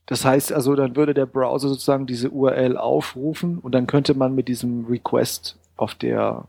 Das 0.07 0.25
heißt 0.25 0.53
also, 0.53 0.75
dann 0.75 0.95
würde 0.95 1.13
der 1.13 1.25
Browser 1.25 1.67
sozusagen 1.67 2.07
diese 2.07 2.31
URL 2.31 2.77
aufrufen 2.77 3.59
und 3.59 3.73
dann 3.73 3.87
könnte 3.87 4.13
man 4.13 4.33
mit 4.33 4.47
diesem 4.47 4.85
Request 4.85 5.57
auf 5.75 5.95
der 5.95 6.47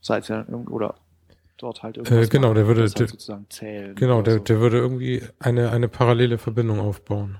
Seite 0.00 0.46
oder 0.70 0.94
dort 1.56 1.82
halt 1.82 1.96
irgendwas 1.96 2.26
äh, 2.26 2.28
genau, 2.28 2.48
machen, 2.48 2.54
der 2.56 2.66
würde 2.66 2.80
halt 2.82 2.96
sozusagen 2.96 3.46
zählen. 3.48 3.94
Genau, 3.96 4.22
der, 4.22 4.34
so. 4.34 4.40
der 4.40 4.60
würde 4.60 4.76
irgendwie 4.76 5.22
eine 5.40 5.70
eine 5.70 5.88
parallele 5.88 6.38
Verbindung 6.38 6.80
aufbauen. 6.80 7.38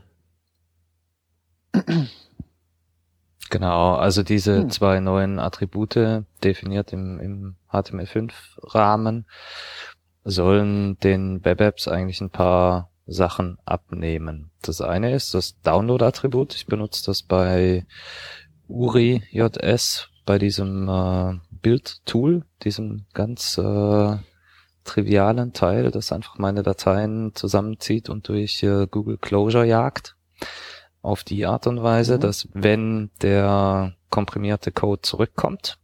Genau, 3.50 3.94
also 3.94 4.22
diese 4.22 4.60
hm. 4.60 4.70
zwei 4.70 5.00
neuen 5.00 5.38
Attribute 5.38 6.22
definiert 6.44 6.92
im, 6.92 7.18
im 7.18 7.56
HTML5-Rahmen 7.72 9.24
sollen 10.24 10.98
den 10.98 11.42
Web 11.46 11.62
Apps 11.62 11.88
eigentlich 11.88 12.20
ein 12.20 12.28
paar 12.28 12.87
Sachen 13.08 13.58
abnehmen. 13.64 14.50
Das 14.62 14.80
eine 14.80 15.14
ist 15.14 15.34
das 15.34 15.60
Download-Attribut. 15.62 16.54
Ich 16.54 16.66
benutze 16.66 17.04
das 17.06 17.22
bei 17.22 17.86
URI 18.68 19.22
JS, 19.30 20.08
bei 20.26 20.38
diesem 20.38 20.88
äh, 20.88 21.38
Bild-Tool, 21.50 22.44
diesem 22.62 23.06
ganz 23.14 23.56
äh, 23.58 24.16
trivialen 24.84 25.52
Teil, 25.52 25.90
das 25.90 26.12
einfach 26.12 26.38
meine 26.38 26.62
Dateien 26.62 27.34
zusammenzieht 27.34 28.08
und 28.08 28.28
durch 28.28 28.62
äh, 28.62 28.86
Google 28.86 29.18
Closure 29.18 29.64
jagt 29.64 30.16
auf 31.02 31.24
die 31.24 31.46
Art 31.46 31.66
und 31.66 31.82
Weise, 31.82 32.16
mhm. 32.16 32.20
dass 32.20 32.48
wenn 32.52 33.10
der 33.22 33.94
komprimierte 34.10 34.70
Code 34.70 35.02
zurückkommt, 35.02 35.78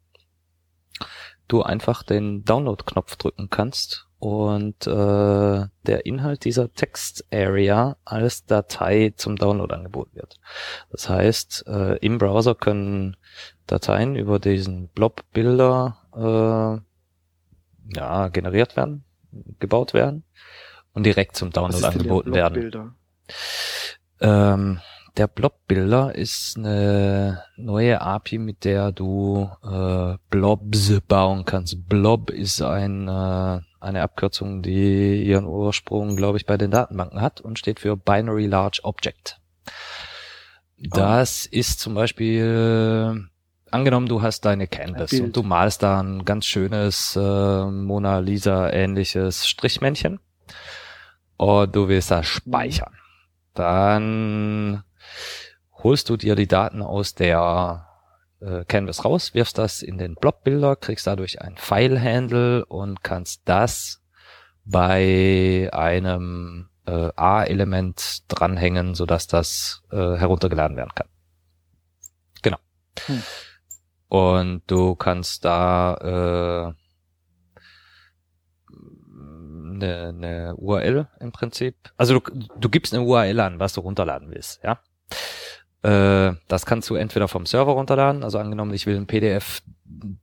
du 1.49 1.63
einfach 1.63 2.03
den 2.03 2.45
Download-Knopf 2.45 3.17
drücken 3.17 3.49
kannst 3.51 4.07
und 4.25 4.87
äh, 4.87 5.67
der 5.87 6.07
Inhalt 6.07 6.47
dieser 6.47 6.73
Text-Area 6.73 7.99
als 8.07 8.47
Datei 8.47 9.13
zum 9.15 9.37
Download 9.37 9.75
angeboten 9.75 10.17
wird. 10.17 10.41
Das 10.91 11.11
heißt, 11.11 11.67
äh, 11.67 11.99
im 11.99 12.17
Browser 12.17 12.55
können 12.55 13.19
Dateien 13.67 14.17
über 14.17 14.39
diesen 14.39 14.89
Blob-Bilder 14.89 15.99
äh, 16.15 17.97
ja, 17.99 18.29
generiert 18.29 18.77
werden, 18.77 19.05
gebaut 19.59 19.93
werden 19.93 20.25
und 20.95 21.05
direkt 21.05 21.37
zum 21.37 21.51
Download 21.51 21.85
angeboten 21.85 22.33
werden. 22.33 22.95
Ähm, 24.21 24.81
der 25.17 25.29
Blob-Builder 25.29 26.15
ist 26.15 26.57
eine 26.57 27.45
neue 27.57 28.01
API, 28.01 28.39
mit 28.39 28.65
der 28.65 28.91
du 28.91 29.49
äh, 29.63 30.17
Blobs 30.31 31.01
bauen 31.07 31.45
kannst. 31.45 31.89
Blob 31.89 32.31
ist 32.31 32.61
ein, 32.63 33.07
äh, 33.07 33.61
eine 33.85 34.03
Abkürzung, 34.03 34.63
die 34.63 35.23
ihren 35.23 35.45
Ursprung, 35.45 36.17
glaube 36.17 36.39
ich, 36.39 36.47
bei 36.47 36.57
den 36.57 36.71
Datenbanken 36.71 37.21
hat 37.21 37.41
und 37.41 37.59
steht 37.59 37.81
für 37.81 37.97
Binary 37.97 38.47
Large 38.47 38.81
Object. 38.83 39.39
Das 40.77 41.49
oh. 41.51 41.57
ist 41.57 41.81
zum 41.81 41.95
Beispiel 41.95 43.29
angenommen, 43.71 44.09
du 44.09 44.23
hast 44.23 44.45
deine 44.45 44.67
Canvas 44.67 45.13
und 45.13 45.37
du 45.37 45.43
malst 45.43 45.83
da 45.83 46.01
ein 46.01 46.25
ganz 46.25 46.47
schönes 46.47 47.17
äh, 47.17 47.65
Mona 47.67 48.19
Lisa 48.19 48.71
ähnliches 48.71 49.47
Strichmännchen 49.47 50.21
und 51.37 51.75
du 51.75 51.89
willst 51.89 52.11
das 52.11 52.27
speichern. 52.27 52.95
Dann 53.55 54.85
holst 55.83 56.09
du 56.09 56.17
dir 56.17 56.35
die 56.35 56.49
Daten 56.49 56.83
aus 56.83 57.15
der 57.15 57.87
äh, 58.45 58.65
Canvas 58.67 59.05
raus, 59.05 59.35
wirfst 59.35 59.59
das 59.59 59.83
in 59.83 59.99
den 59.99 60.15
Blockbilder, 60.15 60.77
kriegst 60.77 61.07
dadurch 61.07 61.41
ein 61.41 61.57
File-Handle 61.57 62.67
und 62.67 63.03
kannst 63.03 63.43
das 63.47 64.03
bei 64.65 65.69
einem 65.73 66.69
äh, 66.87 67.11
A-Element 67.17 68.25
dranhängen, 68.29 68.95
sodass 68.95 69.27
das 69.27 69.83
äh, 69.91 69.97
heruntergeladen 69.97 70.77
werden 70.77 70.93
kann. 70.95 71.09
Genau. 72.43 72.59
Hm. 73.07 73.23
Und 74.09 74.63
du 74.67 74.95
kannst 74.95 75.45
da 75.45 76.75
äh, 76.75 76.75
eine, 79.75 80.09
eine 80.09 80.57
URL 80.57 81.09
im 81.21 81.33
Prinzip. 81.33 81.77
Also 81.97 82.21
du, 82.21 82.47
du 82.59 82.69
gibst 82.69 82.95
eine 82.95 83.03
URL 83.03 83.41
an, 83.41 83.59
was 83.59 83.73
du 83.75 83.81
runterladen 83.81 84.31
willst, 84.31 84.63
ja. 84.63 84.81
Äh, 85.85 86.35
das 86.49 86.65
kannst 86.65 86.89
du 86.89 86.95
entweder 86.95 87.29
vom 87.29 87.45
Server 87.45 87.73
runterladen, 87.73 88.25
also 88.25 88.39
angenommen, 88.39 88.73
ich 88.73 88.87
will 88.87 88.97
ein 88.97 89.07
PDF 89.07 89.61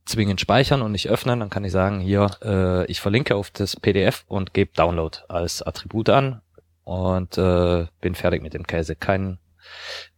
zwingend 0.04 0.40
speichern 0.40 0.82
und 0.82 0.90
nicht 0.90 1.08
öffnen, 1.08 1.38
dann 1.38 1.50
kann 1.50 1.64
ich 1.64 1.70
sagen, 1.70 2.00
hier, 2.00 2.30
äh, 2.42 2.84
ich 2.86 3.00
verlinke 3.00 3.36
auf 3.36 3.50
das 3.50 3.76
PDF 3.76 4.24
und 4.26 4.54
gebe 4.54 4.72
Download 4.74 5.16
als 5.28 5.62
Attribut 5.62 6.08
an 6.08 6.42
und 6.82 7.38
äh, 7.38 7.86
bin 8.00 8.16
fertig 8.16 8.42
mit 8.42 8.54
dem 8.54 8.66
Käse. 8.66 8.96
Kein 8.96 9.38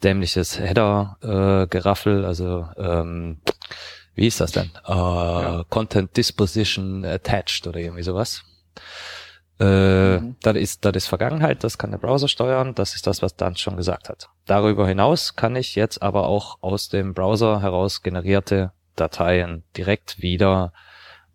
dämliches 0.02 0.59
Header-Geraffel, 0.59 2.24
äh, 2.24 2.26
also 2.26 2.66
ähm, 2.78 3.42
wie 4.14 4.26
ist 4.26 4.40
das 4.40 4.52
denn? 4.52 4.70
Äh, 4.87 4.92
ja. 4.92 5.64
Content 5.68 6.16
Disposition 6.16 7.04
Attached 7.04 7.66
oder 7.66 7.80
irgendwie 7.80 8.02
sowas. 8.02 8.44
Äh, 9.60 10.18
mhm. 10.18 10.36
Das 10.42 10.56
ist, 10.56 10.84
das 10.84 10.96
ist 10.96 11.06
Vergangenheit, 11.06 11.62
das 11.62 11.78
kann 11.78 11.92
der 11.92 11.98
Browser 11.98 12.28
steuern, 12.28 12.74
das 12.74 12.94
ist 12.94 13.06
das, 13.06 13.22
was 13.22 13.36
Dan 13.36 13.56
schon 13.56 13.76
gesagt 13.76 14.08
hat. 14.08 14.28
Darüber 14.46 14.86
hinaus 14.88 15.36
kann 15.36 15.54
ich 15.54 15.76
jetzt 15.76 16.02
aber 16.02 16.26
auch 16.26 16.58
aus 16.60 16.88
dem 16.88 17.14
Browser 17.14 17.62
heraus 17.62 18.02
generierte 18.02 18.72
Dateien 18.96 19.62
direkt 19.76 20.20
wieder 20.20 20.72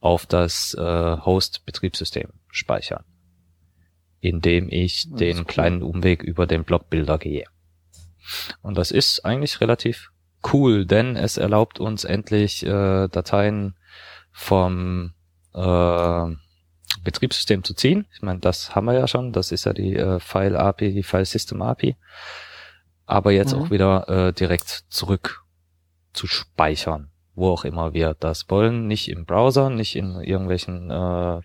auf 0.01 0.25
das 0.25 0.73
äh, 0.73 0.81
Host-Betriebssystem 0.81 2.29
speichern, 2.49 3.03
indem 4.19 4.69
ich 4.69 5.07
den 5.09 5.39
cool. 5.39 5.45
kleinen 5.45 5.81
Umweg 5.81 6.23
über 6.23 6.45
den 6.45 6.63
Blockbilder 6.63 7.17
gehe. 7.17 7.45
Und 8.61 8.77
das 8.77 8.91
ist 8.91 9.25
eigentlich 9.25 9.61
relativ 9.61 10.11
cool, 10.53 10.85
denn 10.85 11.15
es 11.15 11.37
erlaubt 11.37 11.79
uns 11.79 12.03
endlich 12.03 12.65
äh, 12.65 13.07
Dateien 13.07 13.75
vom 14.31 15.13
äh, 15.53 16.25
Betriebssystem 17.03 17.63
zu 17.63 17.73
ziehen. 17.73 18.07
Ich 18.13 18.21
meine, 18.21 18.39
das 18.39 18.75
haben 18.75 18.85
wir 18.85 18.93
ja 18.93 19.07
schon. 19.07 19.31
Das 19.31 19.51
ist 19.51 19.65
ja 19.65 19.73
die 19.73 19.95
äh, 19.95 20.19
File 20.19 20.57
API, 20.57 20.93
die 20.93 21.03
File 21.03 21.25
System 21.25 21.61
API. 21.61 21.95
Aber 23.05 23.31
jetzt 23.31 23.55
mhm. 23.55 23.61
auch 23.61 23.71
wieder 23.71 24.07
äh, 24.09 24.33
direkt 24.33 24.85
zurück 24.89 25.45
zu 26.13 26.27
speichern, 26.27 27.11
wo 27.35 27.49
auch 27.49 27.65
immer 27.65 27.93
wir 27.93 28.15
das 28.19 28.49
wollen. 28.49 28.87
Nicht 28.87 29.09
im 29.09 29.25
Browser, 29.25 29.69
nicht 29.69 29.95
in 29.95 30.21
irgendwelchen 30.21 30.91
äh, 30.91 31.41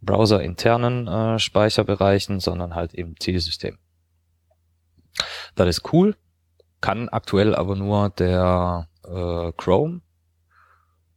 Browser-internen 0.00 1.08
äh, 1.08 1.38
Speicherbereichen, 1.38 2.40
sondern 2.40 2.74
halt 2.74 2.94
im 2.94 3.18
Zielsystem. 3.18 3.78
Das 5.54 5.68
ist 5.68 5.92
cool, 5.92 6.16
kann 6.80 7.08
aktuell 7.08 7.54
aber 7.54 7.76
nur 7.76 8.10
der 8.10 8.88
äh, 9.04 9.52
Chrome 9.56 10.02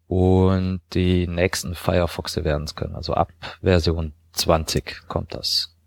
und 0.09 0.81
die 0.95 1.27
nächsten 1.27 1.75
Firefoxe 1.75 2.43
werden 2.43 2.63
es 2.63 2.73
können. 2.73 2.95
Also 2.95 3.13
ab 3.13 3.31
Version 3.61 4.13
20 4.31 5.07
kommt 5.07 5.35
das. 5.35 5.77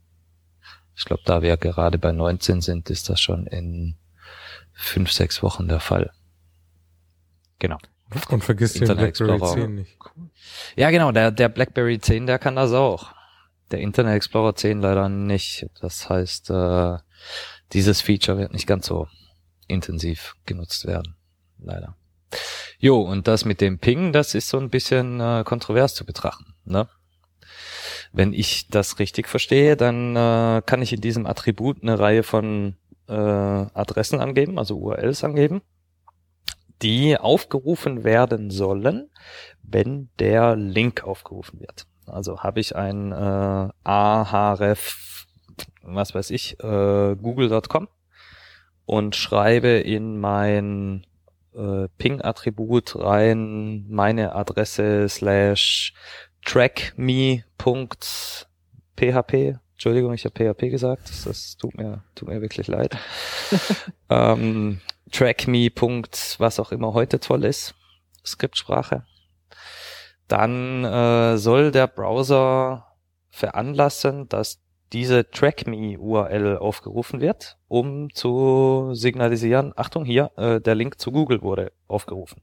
Ich 0.95 1.05
glaube, 1.05 1.25
da 1.27 1.43
wir 1.43 1.57
gerade 1.57 1.99
bei 1.99 2.13
19 2.13 2.61
sind, 2.61 2.89
ist 2.89 3.11
das 3.11 3.21
schon 3.21 3.49
in 3.49 3.97
fünf, 4.73 5.11
sechs 5.11 5.43
Wochen 5.43 5.67
der 5.67 5.81
Fall. 5.81 6.13
Genau. 7.59 7.79
Und 8.29 8.45
vergiss 8.45 8.75
den 8.75 8.85
BlackBerry 8.85 9.09
Explorer. 9.09 9.55
10 9.55 9.75
nicht. 9.75 9.99
Ja, 10.77 10.91
genau, 10.91 11.11
der, 11.11 11.33
der 11.33 11.49
BlackBerry 11.49 11.99
10, 11.99 12.27
der 12.27 12.39
kann 12.39 12.55
das 12.55 12.71
auch. 12.71 13.13
Der 13.73 13.81
Internet 13.81 14.15
Explorer 14.15 14.55
10 14.55 14.83
leider 14.83 15.09
nicht. 15.09 15.67
Das 15.81 16.09
heißt, 16.09 16.49
äh, 16.51 16.99
dieses 17.73 18.01
Feature 18.01 18.39
wird 18.39 18.53
nicht 18.53 18.69
ganz 18.69 18.87
so 18.87 19.09
intensiv 19.67 20.37
genutzt 20.47 20.87
werden. 20.87 21.17
Leider. 21.59 21.97
Jo, 22.79 23.01
und 23.01 23.29
das 23.29 23.45
mit 23.45 23.61
dem 23.61 23.79
Ping, 23.79 24.13
das 24.13 24.35
ist 24.35 24.49
so 24.49 24.59
ein 24.59 24.71
bisschen 24.71 25.21
äh, 25.21 25.45
kontrovers 25.45 25.95
zu 25.95 26.05
betrachten. 26.05 26.55
Ne? 26.65 26.89
Wenn 28.13 28.33
ich 28.33 28.69
das 28.69 28.99
richtig 28.99 29.29
verstehe, 29.29 29.77
dann 29.77 30.17
äh, 30.17 30.63
kann 30.65 30.83
ich 30.83 30.93
in 30.93 31.01
diesem 31.01 31.27
Attribut 31.27 31.83
eine 31.83 31.99
Reihe 31.99 32.23
von 32.23 32.77
äh, 33.09 33.13
Adressen 33.13 34.21
angeben, 34.21 34.59
also 34.59 34.77
URLs 34.79 35.25
angeben, 35.25 35.63
die 36.83 37.17
aufgerufen 37.17 38.05
werden 38.05 38.51
sollen, 38.51 39.11
wenn 39.63 40.11
der 40.19 40.57
Link 40.57 41.05
aufgerufen 41.05 41.61
wird. 41.61 41.87
Also 42.07 42.41
habe 42.41 42.61
ich 42.61 42.75
ein 42.77 43.13
äh, 43.13 43.69
ahref, 43.85 45.27
was 45.83 46.15
weiß 46.15 46.31
ich, 46.31 46.59
äh, 46.61 47.17
google.com 47.17 47.89
und 48.85 49.17
schreibe 49.17 49.69
in 49.69 50.19
mein 50.19 51.07
äh, 51.55 51.89
Ping-Attribut 51.99 52.97
rein, 52.97 53.87
meine 53.89 54.35
Adresse 54.35 55.09
slash 55.09 55.95
trackme.php. 56.45 57.45
Entschuldigung, 59.73 60.13
ich 60.15 60.25
habe 60.25 60.55
PHP 60.55 60.71
gesagt. 60.71 61.09
Das, 61.09 61.25
das, 61.25 61.57
tut 61.57 61.77
mir 61.77 62.05
tut 62.15 62.29
mir 62.29 62.41
wirklich 62.41 62.69
leid. 62.69 62.97
ähm, 64.11 64.81
trackme. 65.11 65.69
was 66.39 66.61
auch 66.61 66.73
immer 66.73 66.95
heute 66.95 67.21
toll 67.21 67.45
ist, 67.45 67.75
Skriptsprache. 68.25 69.05
Dann 70.29 70.85
äh, 70.85 71.37
soll 71.37 71.73
der 71.73 71.89
Browser 71.89 72.87
veranlassen, 73.31 74.29
dass 74.29 74.62
diese 74.93 75.31
TrackMe-URL 75.31 76.59
aufgerufen 76.59 77.21
wird, 77.21 77.59
um 77.69 78.13
zu 78.13 78.91
signalisieren, 78.93 79.73
Achtung, 79.77 80.05
hier, 80.05 80.31
äh, 80.37 80.61
der 80.61 80.75
Link 80.75 81.01
zu 81.01 81.13
Google 81.13 81.43
wurde 81.43 81.73
aufgerufen. 81.89 82.43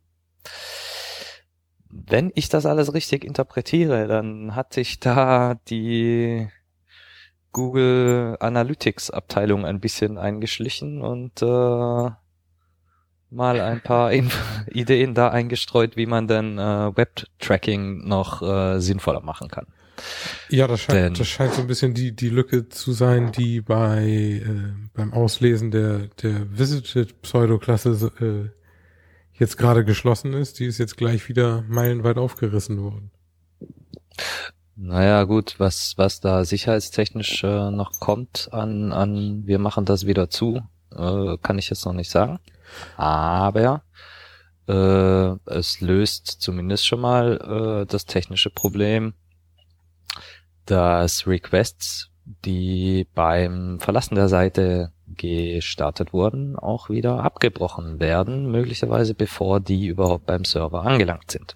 Wenn 1.90 2.32
ich 2.36 2.50
das 2.50 2.66
alles 2.66 2.94
richtig 2.94 3.24
interpretiere, 3.24 4.08
dann 4.08 4.56
hat 4.56 4.74
sich 4.74 5.00
da 5.00 5.56
die 5.70 6.50
Google 7.52 8.38
Analytics 8.40 9.10
Abteilung 9.10 9.66
ein 9.66 9.80
bisschen 9.80 10.18
eingeschlichen 10.18 11.02
und 11.02 11.42
äh, 11.42 12.10
mal 13.32 13.62
ein 13.62 13.82
paar 13.82 14.12
Ideen 14.72 15.14
da 15.14 15.30
eingestreut, 15.30 15.98
wie 15.98 16.06
man 16.06 16.28
denn 16.28 16.58
äh, 16.58 16.96
Web-Tracking 16.96 18.08
noch 18.08 18.42
äh, 18.42 18.80
sinnvoller 18.80 19.22
machen 19.22 19.50
kann. 19.50 19.68
Ja, 20.50 20.68
das 20.68 20.82
scheint, 20.82 21.20
das 21.20 21.28
scheint 21.28 21.54
so 21.54 21.62
ein 21.62 21.68
bisschen 21.68 21.94
die, 21.94 22.16
die 22.16 22.30
Lücke 22.30 22.70
zu 22.70 22.92
sein, 22.92 23.32
die 23.32 23.62
bei 23.62 24.42
äh, 24.46 24.74
beim 24.94 25.14
Auslesen 25.14 25.72
der, 25.72 26.08
der 26.22 26.58
Visited 26.58 27.22
Pseudoklasse 27.22 28.12
äh, 28.20 28.50
jetzt 29.40 29.58
gerade 29.58 29.86
geschlossen 29.86 30.34
ist. 30.34 30.60
Die 30.60 30.66
ist 30.66 30.78
jetzt 30.78 30.98
gleich 30.98 31.30
wieder 31.30 31.64
meilenweit 31.68 32.18
aufgerissen 32.18 32.82
worden. 32.82 33.12
Naja, 34.76 35.24
gut, 35.26 35.56
was, 35.58 35.96
was 35.98 36.22
da 36.22 36.46
sicherheitstechnisch 36.46 37.44
äh, 37.44 37.70
noch 37.70 38.00
kommt 38.00 38.50
an, 38.54 38.94
an, 38.94 39.46
wir 39.46 39.60
machen 39.60 39.84
das 39.84 40.06
wieder 40.06 40.30
zu, 40.30 40.62
äh, 40.96 41.38
kann 41.42 41.60
ich 41.60 41.70
jetzt 41.70 41.86
noch 41.86 41.94
nicht 41.94 42.10
sagen. 42.10 42.40
Aber 42.96 43.84
äh, 44.70 45.52
es 45.52 45.82
löst 45.82 46.28
zumindest 46.28 46.86
schon 46.88 47.02
mal 47.02 47.82
äh, 47.82 47.86
das 47.88 48.06
technische 48.06 48.52
Problem, 48.52 49.14
dass 50.70 51.26
Requests, 51.26 52.10
die 52.46 53.08
beim 53.16 53.80
Verlassen 53.80 54.16
der 54.16 54.30
Seite 54.30 54.92
gestartet 55.08 56.14
wurden, 56.14 56.56
auch 56.56 56.90
wieder 56.90 57.24
abgebrochen 57.24 58.00
werden, 58.00 58.52
möglicherweise 58.52 59.16
bevor 59.16 59.60
die 59.60 59.88
überhaupt 59.88 60.28
beim 60.28 60.46
Server 60.46 60.84
angelangt 60.84 61.32
sind. 61.32 61.56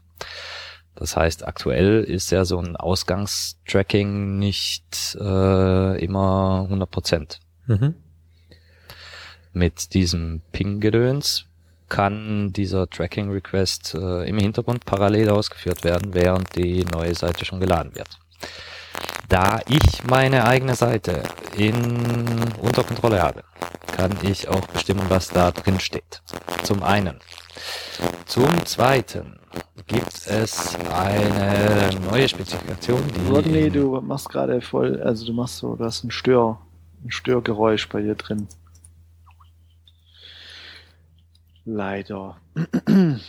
Das 0.95 1.15
heißt, 1.15 1.47
aktuell 1.47 2.03
ist 2.03 2.31
ja 2.31 2.45
so 2.45 2.59
ein 2.59 2.75
Ausgangstracking 2.75 4.37
nicht 4.39 5.15
äh, 5.19 6.03
immer 6.03 6.63
100 6.63 6.89
Prozent. 6.89 7.39
Mhm. 7.67 7.95
Mit 9.53 9.93
diesem 9.93 10.41
Ping-Gedöns 10.51 11.45
kann 11.89 12.51
dieser 12.53 12.89
Tracking-Request 12.89 13.95
äh, 13.95 14.27
im 14.27 14.39
Hintergrund 14.39 14.85
parallel 14.85 15.29
ausgeführt 15.29 15.83
werden, 15.83 16.15
während 16.15 16.55
die 16.55 16.83
neue 16.85 17.13
Seite 17.13 17.45
schon 17.45 17.59
geladen 17.59 17.93
wird. 17.95 18.19
Da 19.29 19.59
ich 19.67 20.03
meine 20.03 20.45
eigene 20.45 20.75
Seite 20.75 21.23
in 21.57 21.73
unter 22.61 22.83
Kontrolle 22.83 23.21
habe, 23.21 23.43
kann 23.95 24.11
ich 24.23 24.47
auch 24.47 24.65
bestimmen, 24.67 25.03
was 25.09 25.29
da 25.29 25.51
drin 25.51 25.79
steht. 25.79 26.21
Zum 26.63 26.83
einen. 26.83 27.19
Zum 28.25 28.65
zweiten 28.65 29.39
gibt 29.87 30.27
es 30.27 30.75
eine 30.91 31.89
neue 32.09 32.27
Spezifikation, 32.27 33.01
die. 33.15 33.31
Rodney, 33.31 33.69
du 33.69 33.99
machst 34.01 34.29
gerade 34.29 34.61
voll, 34.61 35.01
also 35.01 35.25
du 35.25 35.33
machst 35.33 35.57
so, 35.57 35.75
du 35.75 35.83
hast 35.83 36.03
ein 36.03 36.11
Stör, 36.11 36.59
ein 37.03 37.11
Störgeräusch 37.11 37.89
bei 37.89 38.01
dir 38.01 38.15
drin. 38.15 38.47
Leider. 41.65 42.37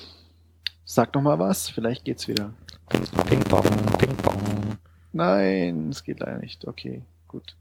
Sag 0.84 1.14
noch 1.14 1.22
mal 1.22 1.38
was, 1.38 1.68
vielleicht 1.68 2.04
geht's 2.04 2.28
wieder. 2.28 2.52
Ping, 2.88 3.02
ping 3.26 3.40
pong, 3.40 3.62
ping 3.98 4.16
pong. 4.16 4.53
Nein, 5.14 5.90
es 5.90 6.02
geht 6.02 6.20
leider 6.20 6.38
nicht. 6.38 6.66
Okay, 6.66 7.02
gut. 7.28 7.56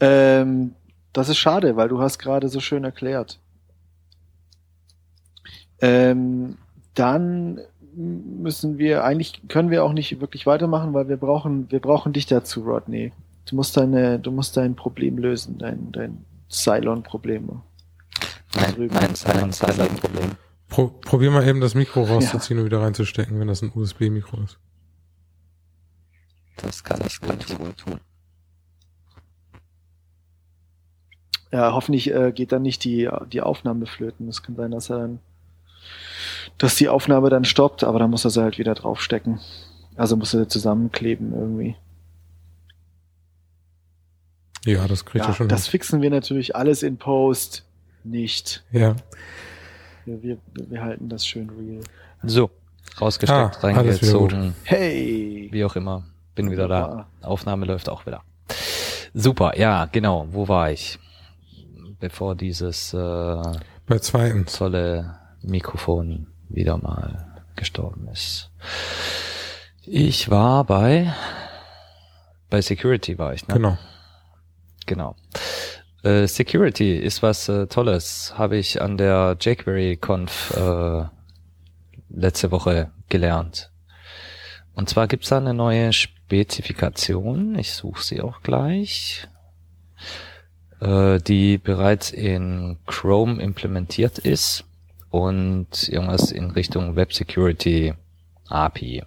Ähm, 0.00 0.74
das 1.12 1.28
ist 1.28 1.36
schade, 1.36 1.76
weil 1.76 1.88
du 1.88 2.00
hast 2.00 2.18
gerade 2.18 2.48
so 2.48 2.60
schön 2.60 2.82
erklärt. 2.82 3.38
Ähm, 5.80 6.56
dann 6.94 7.60
müssen 7.94 8.78
wir, 8.78 9.04
eigentlich 9.04 9.42
können 9.48 9.70
wir 9.70 9.84
auch 9.84 9.92
nicht 9.92 10.20
wirklich 10.20 10.46
weitermachen, 10.46 10.94
weil 10.94 11.08
wir 11.08 11.18
brauchen, 11.18 11.70
wir 11.70 11.80
brauchen 11.80 12.12
dich 12.12 12.26
dazu, 12.26 12.62
Rodney. 12.62 13.12
Du 13.46 13.56
musst 13.56 13.76
deine, 13.76 14.18
du 14.18 14.30
musst 14.30 14.56
dein 14.56 14.76
Problem 14.76 15.18
lösen, 15.18 15.58
dein, 15.58 15.92
dein 15.92 16.24
Cylon-Problem. 16.50 17.60
Nein, 18.54 18.88
nein, 18.90 19.14
Cylon, 19.14 19.52
Cylon-Problem. 19.52 20.30
Pro, 20.68 20.86
probier 20.88 21.30
mal 21.30 21.46
eben 21.46 21.60
das 21.60 21.74
Mikro 21.74 22.02
rauszuziehen 22.04 22.58
ja. 22.58 22.62
und 22.62 22.70
wieder 22.70 22.80
reinzustecken, 22.80 23.38
wenn 23.38 23.48
das 23.48 23.62
ein 23.62 23.72
USB-Mikro 23.74 24.42
ist. 24.42 24.58
Das 26.62 26.84
kann, 26.84 27.00
das 27.00 27.14
ich 27.14 27.58
wohl 27.58 27.72
tun. 27.74 28.00
Ja, 31.52 31.72
hoffentlich 31.72 32.12
äh, 32.12 32.32
geht 32.32 32.52
dann 32.52 32.62
nicht 32.62 32.84
die, 32.84 33.08
die 33.32 33.40
Aufnahme 33.40 33.86
flöten. 33.86 34.28
Es 34.28 34.42
kann 34.42 34.54
sein, 34.54 34.70
dass 34.70 34.90
er 34.90 34.98
dann, 34.98 35.18
dass 36.58 36.76
die 36.76 36.88
Aufnahme 36.88 37.28
dann 37.28 37.44
stoppt, 37.44 37.82
aber 37.82 37.98
dann 37.98 38.10
muss 38.10 38.24
er 38.24 38.30
sie 38.30 38.42
halt 38.42 38.58
wieder 38.58 38.74
draufstecken. 38.74 39.40
Also 39.96 40.16
muss 40.16 40.32
er 40.32 40.48
zusammenkleben 40.48 41.32
irgendwie. 41.32 41.76
Ja, 44.64 44.86
das 44.86 45.04
kriegt 45.04 45.24
ja, 45.24 45.30
er 45.30 45.34
schon. 45.34 45.48
Das 45.48 45.64
hin. 45.64 45.70
fixen 45.72 46.02
wir 46.02 46.10
natürlich 46.10 46.54
alles 46.54 46.82
in 46.82 46.98
Post 46.98 47.64
nicht. 48.04 48.62
Ja. 48.70 48.94
Wir, 50.04 50.22
wir, 50.22 50.38
wir 50.54 50.82
halten 50.82 51.08
das 51.08 51.26
schön 51.26 51.50
real. 51.50 51.82
So, 52.22 52.50
rausgesteckt, 53.00 53.56
ah, 53.56 53.66
reingezogen. 53.66 54.54
Hey! 54.64 55.48
Wie 55.50 55.64
auch 55.64 55.74
immer. 55.76 56.04
Bin 56.34 56.50
wieder 56.50 56.68
da. 56.68 57.06
Aufnahme 57.22 57.66
läuft 57.66 57.88
auch 57.88 58.06
wieder. 58.06 58.22
Super, 59.14 59.58
ja, 59.58 59.86
genau. 59.86 60.26
Wo 60.30 60.48
war 60.48 60.70
ich? 60.70 60.98
Bevor 61.98 62.34
dieses 62.34 62.94
äh, 62.94 63.42
bei 63.86 63.98
zweiten 63.98 64.46
tolle 64.46 65.18
Mikrofon 65.42 66.28
wieder 66.48 66.78
mal 66.78 67.42
gestorben 67.56 68.08
ist. 68.08 68.50
Ich 69.82 70.30
war 70.30 70.64
bei 70.64 71.12
bei 72.50 72.60
Security 72.60 73.16
war 73.18 73.32
ich, 73.32 73.46
ne? 73.46 73.54
Genau. 73.54 73.78
Genau. 74.86 75.16
Äh, 76.02 76.26
Security 76.26 76.96
ist 76.96 77.22
was 77.22 77.48
äh, 77.48 77.66
Tolles, 77.66 78.34
habe 78.36 78.56
ich 78.56 78.82
an 78.82 78.96
der 78.96 79.36
jQuery 79.38 79.98
Conf 79.98 80.52
äh, 80.56 81.04
letzte 82.08 82.50
Woche 82.50 82.90
gelernt. 83.08 83.70
Und 84.74 84.88
zwar 84.88 85.06
gibt's 85.06 85.28
da 85.28 85.38
eine 85.38 85.54
neue 85.54 85.92
Spezifikation, 86.30 87.58
ich 87.58 87.72
suche 87.72 88.04
sie 88.04 88.20
auch 88.20 88.42
gleich, 88.44 89.26
äh, 90.80 91.18
die 91.18 91.58
bereits 91.58 92.12
in 92.12 92.78
Chrome 92.86 93.42
implementiert 93.42 94.18
ist 94.20 94.64
und 95.10 95.88
irgendwas 95.88 96.30
in 96.30 96.52
Richtung 96.52 96.94
Web 96.94 97.12
Security 97.14 97.94
API 98.48 99.02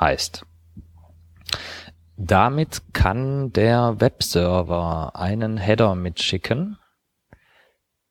heißt. 0.00 0.44
Damit 2.16 2.82
kann 2.92 3.52
der 3.52 4.00
Webserver 4.00 5.14
einen 5.14 5.58
Header 5.58 5.94
mitschicken, 5.94 6.76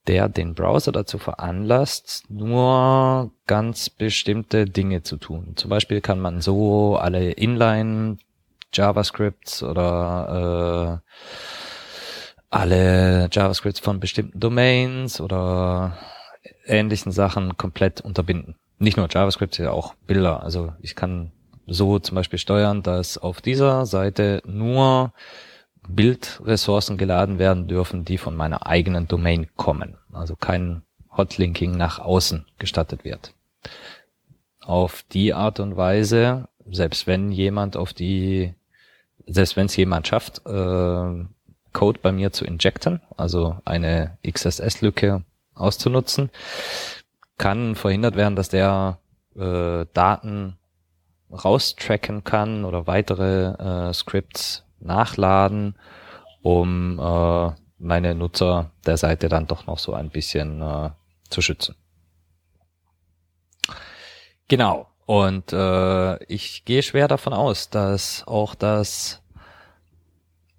der 0.08 0.30
den 0.30 0.56
Browser 0.56 0.94
dazu 0.94 1.18
veranlasst, 1.18 2.24
nur 2.30 3.30
ganz 3.46 3.90
bestimmte 3.90 4.64
Dinge 4.64 5.04
zu 5.04 5.18
tun. 5.18 5.58
Zum 5.58 5.70
Beispiel 5.70 6.00
kann 6.00 6.22
man 6.22 6.40
so 6.40 6.96
alle 6.96 7.32
Inline 7.32 8.20
JavaScripts 8.74 9.64
oder 9.64 11.02
äh, 11.04 11.12
alle 12.50 13.30
JavaScripts 13.32 13.80
von 13.80 14.00
bestimmten 14.00 14.40
Domains 14.40 15.20
oder 15.20 15.98
ähnlichen 16.66 17.12
Sachen 17.12 17.58
komplett 17.58 18.02
unterbinden. 18.02 18.56
Nicht 18.80 18.98
nur 18.98 19.08
JavaScript, 19.10 19.58
ja 19.58 19.72
auch 19.72 19.96
Bilder. 20.06 20.44
Also 20.44 20.74
ich 20.82 20.96
kann 20.96 21.32
so 21.66 22.00
zum 22.00 22.16
Beispiel 22.16 22.40
steuern, 22.40 22.84
dass 22.84 23.18
auf 23.18 23.42
dieser 23.42 23.86
Seite 23.86 24.42
nur 24.46 25.14
Bildressourcen 25.88 26.98
geladen 26.98 27.40
werden 27.40 27.68
dürfen, 27.68 28.06
die 28.06 28.18
von 28.18 28.36
meiner 28.36 28.68
eigenen 28.68 29.08
Domain 29.08 29.48
kommen. 29.56 29.98
Also 30.12 30.36
kein 30.36 30.84
Hotlinking 31.16 31.76
nach 31.76 32.00
außen 32.00 32.46
gestattet 32.58 33.04
wird. 33.04 33.34
Auf 34.62 35.04
die 35.12 35.34
Art 35.34 35.60
und 35.60 35.78
Weise, 35.78 36.50
selbst 36.70 37.08
wenn 37.08 37.32
jemand 37.32 37.78
auf 37.78 37.94
die 37.94 38.54
selbst 39.28 39.56
wenn 39.56 39.68
es 39.68 39.76
jemand 39.76 40.08
schafft, 40.08 40.42
äh, 40.46 41.26
Code 41.74 42.00
bei 42.02 42.12
mir 42.12 42.32
zu 42.32 42.46
injecten, 42.46 43.02
also 43.16 43.58
eine 43.66 44.18
XSS-Lücke 44.28 45.24
auszunutzen, 45.54 46.32
kann 47.38 47.76
verhindert 47.76 48.16
werden, 48.16 48.36
dass 48.36 48.50
der 48.50 49.00
äh, 49.36 49.86
Daten 49.94 50.58
raustracken 51.32 52.24
kann 52.24 52.66
oder 52.66 52.88
weitere 52.88 53.90
äh, 53.90 53.94
Scripts 53.94 54.66
nachladen, 54.80 55.76
um 56.42 57.00
äh, 57.00 57.52
meine 57.80 58.16
Nutzer 58.16 58.72
der 58.86 58.98
Seite 58.98 59.30
dann 59.30 59.48
doch 59.48 59.68
noch 59.68 59.80
so 59.80 59.94
ein 59.94 60.10
bisschen 60.10 60.62
äh, 60.62 60.90
zu 61.30 61.42
schützen. 61.42 61.76
Genau. 64.48 64.88
Und 65.08 65.54
äh, 65.54 66.24
ich 66.26 66.66
gehe 66.66 66.84
schwer 66.84 67.08
davon 67.08 67.32
aus, 67.32 67.70
dass 67.70 68.28
auch 68.28 68.56
das 68.56 69.22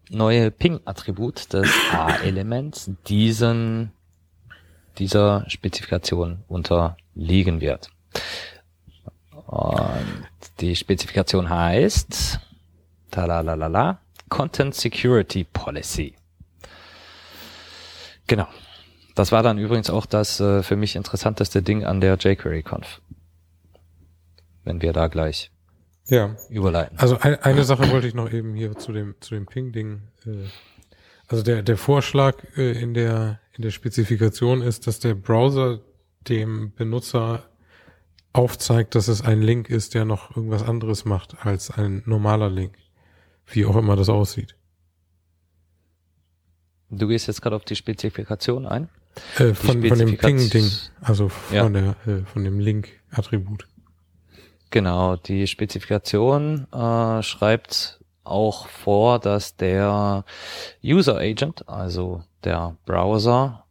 neue 0.09 0.51
Ping-Attribut 0.51 1.53
des 1.53 1.71
A-Elements 1.93 2.91
diesen 3.07 3.93
dieser 4.97 5.45
Spezifikation 5.49 6.45
unterliegen 6.49 7.61
wird. 7.61 7.91
Und 9.47 10.31
die 10.61 10.75
Spezifikation 10.77 11.51
heißt 11.51 12.41
talalala, 13.11 14.01
Content 14.31 14.75
Security 14.75 15.45
Policy. 15.45 16.15
Genau. 18.27 18.49
Das 19.15 19.31
war 19.31 19.43
dann 19.43 19.59
übrigens 19.59 19.91
auch 19.91 20.07
das 20.07 20.41
äh, 20.41 20.63
für 20.63 20.77
mich 20.77 20.97
interessanteste 20.97 21.61
Ding 21.61 21.85
an 21.85 22.01
der 22.01 22.17
jQuery-Conf. 22.17 23.01
Wenn 24.69 24.83
wir 24.83 24.93
da 24.93 25.09
gleich 25.09 25.51
ja. 26.07 26.37
überleiten. 26.51 26.99
Also 26.99 27.19
ein, 27.19 27.37
eine 27.43 27.65
Sache 27.65 27.91
wollte 27.91 28.07
ich 28.07 28.15
noch 28.15 28.31
eben 28.33 28.55
hier 28.55 28.77
zu 28.77 28.93
dem 28.93 29.15
zu 29.21 29.35
dem 29.35 29.47
Ping-Ding. 29.47 30.03
Äh, 30.27 30.31
also 31.27 31.43
der 31.43 31.63
der 31.63 31.77
Vorschlag 31.77 32.37
äh, 32.57 32.81
in 32.81 32.95
der 32.95 33.41
in 33.57 33.63
der 33.63 33.71
Spezifikation 33.71 34.63
ist, 34.63 34.87
dass 34.87 35.01
der 35.01 35.15
Browser 35.15 35.81
dem 36.29 36.73
Benutzer 36.75 37.45
aufzeigt, 38.33 38.95
dass 38.95 39.09
es 39.09 39.23
ein 39.23 39.43
Link 39.43 39.69
ist, 39.69 39.95
der 39.95 40.05
noch 40.05 40.37
irgendwas 40.37 40.63
anderes 40.63 41.05
macht 41.05 41.45
als 41.45 41.71
ein 41.71 42.03
normaler 42.07 42.51
Link. 42.51 42.77
Wie 43.47 43.65
auch 43.65 43.77
immer 43.77 43.97
das 43.97 44.09
aussieht. 44.09 44.55
Du 46.91 47.09
gehst 47.09 47.27
jetzt 47.27 47.43
gerade 47.43 47.57
auf 47.57 47.65
die 47.65 47.77
Spezifikation 47.77 48.67
ein? 48.67 48.89
Äh, 49.39 49.55
von, 49.55 49.83
von 49.83 49.99
dem 49.99 50.17
Ping-Ding, 50.17 50.71
also 51.01 51.29
von, 51.29 51.57
ja. 51.57 51.69
der, 51.69 51.97
äh, 52.07 52.25
von 52.25 52.45
dem 52.45 52.61
Link-Attribut. 52.61 53.67
Genau, 54.71 55.17
die 55.17 55.47
Spezifikation 55.47 56.67
äh, 56.73 57.23
schreibt 57.23 58.01
auch 58.25 58.69
vor, 58.69 59.19
dass 59.19 59.57
der 59.57 60.25
User 60.85 61.17
Agent, 61.17 61.69
also 61.69 62.23
der 62.45 62.77
Browser, 62.85 63.65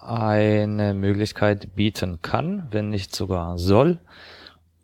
eine 0.00 0.94
Möglichkeit 0.94 1.74
bieten 1.76 2.20
kann, 2.22 2.66
wenn 2.70 2.88
nicht 2.88 3.14
sogar 3.14 3.58
soll, 3.58 4.00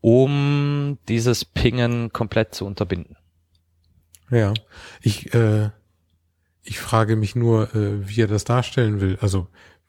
um 0.00 0.98
dieses 1.08 1.44
Pingen 1.44 2.12
komplett 2.12 2.54
zu 2.54 2.66
unterbinden. 2.66 3.16
Ja, 4.30 4.52
ich, 5.00 5.32
äh, 5.34 5.70
ich 6.62 6.78
frage 6.78 7.16
mich 7.16 7.34
nur, 7.34 7.74
äh, 7.74 8.08
wie 8.08 8.22
er 8.22 8.26
das 8.26 8.44
darstellen 8.44 9.00
will. 9.00 9.18
Also 9.20 9.48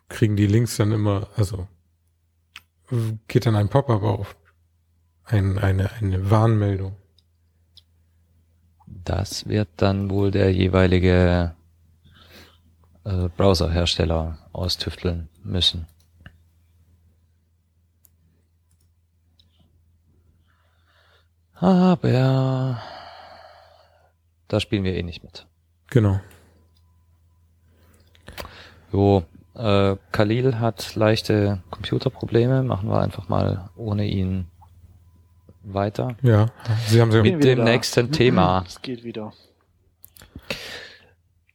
kriegen 0.09 0.35
die 0.35 0.47
Links 0.47 0.77
dann 0.77 0.91
immer, 0.91 1.27
also 1.35 1.67
geht 3.27 3.45
dann 3.45 3.55
ein 3.55 3.69
Pop-up 3.69 4.03
auf, 4.03 4.35
ein, 5.25 5.57
eine, 5.57 5.91
eine 5.93 6.29
Warnmeldung. 6.29 6.95
Das 8.87 9.47
wird 9.47 9.69
dann 9.77 10.09
wohl 10.09 10.31
der 10.31 10.51
jeweilige 10.51 11.55
äh, 13.03 13.29
Browserhersteller 13.29 14.37
austüfteln 14.51 15.29
müssen. 15.43 15.87
Aber 21.55 22.81
da 24.47 24.59
spielen 24.59 24.83
wir 24.83 24.95
eh 24.95 25.03
nicht 25.03 25.23
mit. 25.23 25.47
Genau. 25.89 26.19
Jo, 28.91 29.23
äh, 29.55 29.95
Khalil 30.11 30.59
hat 30.59 30.95
leichte 30.95 31.63
Computerprobleme. 31.69 32.63
Machen 32.63 32.89
wir 32.89 32.99
einfach 32.99 33.29
mal 33.29 33.69
ohne 33.75 34.05
ihn 34.05 34.47
weiter. 35.73 36.15
Ja, 36.21 36.47
Sie 36.87 37.01
haben 37.01 37.11
sie 37.11 37.21
mit 37.21 37.43
dem 37.43 37.63
nächsten 37.63 38.11
Thema. 38.11 38.63
Es 38.67 38.81
geht 38.81 39.03
wieder. 39.03 39.33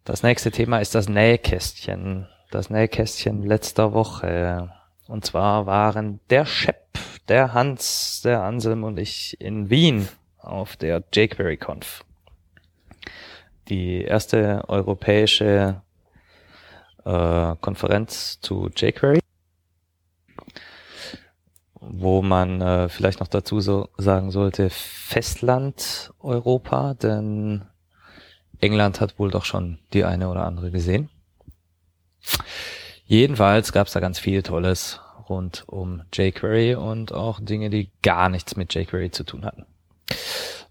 Das 0.04 0.22
nächste 0.22 0.50
Thema 0.50 0.78
ist 0.78 0.94
das 0.94 1.08
Nähkästchen. 1.08 2.26
Das 2.50 2.70
Nähkästchen 2.70 3.42
letzter 3.44 3.92
Woche. 3.92 4.72
Und 5.06 5.24
zwar 5.24 5.66
waren 5.66 6.20
der 6.30 6.46
Shep, 6.46 6.98
der 7.28 7.54
Hans, 7.54 8.22
der 8.24 8.42
Anselm 8.42 8.84
und 8.84 8.98
ich 8.98 9.40
in 9.40 9.70
Wien 9.70 10.08
auf 10.38 10.76
der 10.76 11.02
jQuery 11.12 11.56
Conf. 11.58 12.04
Die 13.68 14.02
erste 14.02 14.64
europäische 14.68 15.82
äh, 17.04 17.54
Konferenz 17.60 18.40
zu 18.40 18.68
jQuery, 18.74 19.20
wo 21.80 22.22
man 22.22 22.60
äh, 22.60 22.88
vielleicht 22.88 23.20
noch 23.20 23.28
dazu 23.28 23.60
so 23.60 23.88
sagen 23.96 24.30
sollte, 24.30 24.70
Festland 24.70 26.12
Europa, 26.20 26.94
denn 26.94 27.62
England 28.60 29.00
hat 29.00 29.18
wohl 29.18 29.30
doch 29.30 29.44
schon 29.44 29.78
die 29.92 30.04
eine 30.04 30.28
oder 30.28 30.44
andere 30.44 30.70
gesehen. 30.70 31.08
Jedenfalls 33.06 33.72
gab 33.72 33.86
es 33.86 33.92
da 33.94 34.00
ganz 34.00 34.18
viel 34.18 34.42
Tolles 34.42 35.00
rund 35.28 35.64
um 35.66 36.02
jQuery 36.12 36.74
und 36.74 37.12
auch 37.12 37.40
Dinge, 37.40 37.70
die 37.70 37.90
gar 38.02 38.28
nichts 38.28 38.56
mit 38.56 38.74
jQuery 38.74 39.10
zu 39.10 39.24
tun 39.24 39.44
hatten. 39.44 39.66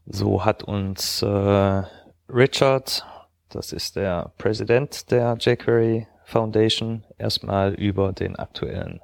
So 0.06 0.46
hat 0.46 0.64
uns 0.64 1.22
äh, 1.22 1.84
Richard, 2.30 3.06
das 3.50 3.74
ist 3.74 3.96
der 3.96 4.32
Präsident 4.38 5.12
der 5.12 5.38
jQuery 5.40 6.08
Foundation, 6.26 7.04
erstmal 7.18 7.74
über 7.74 8.14
den 8.14 8.36
aktuellen 8.36 9.00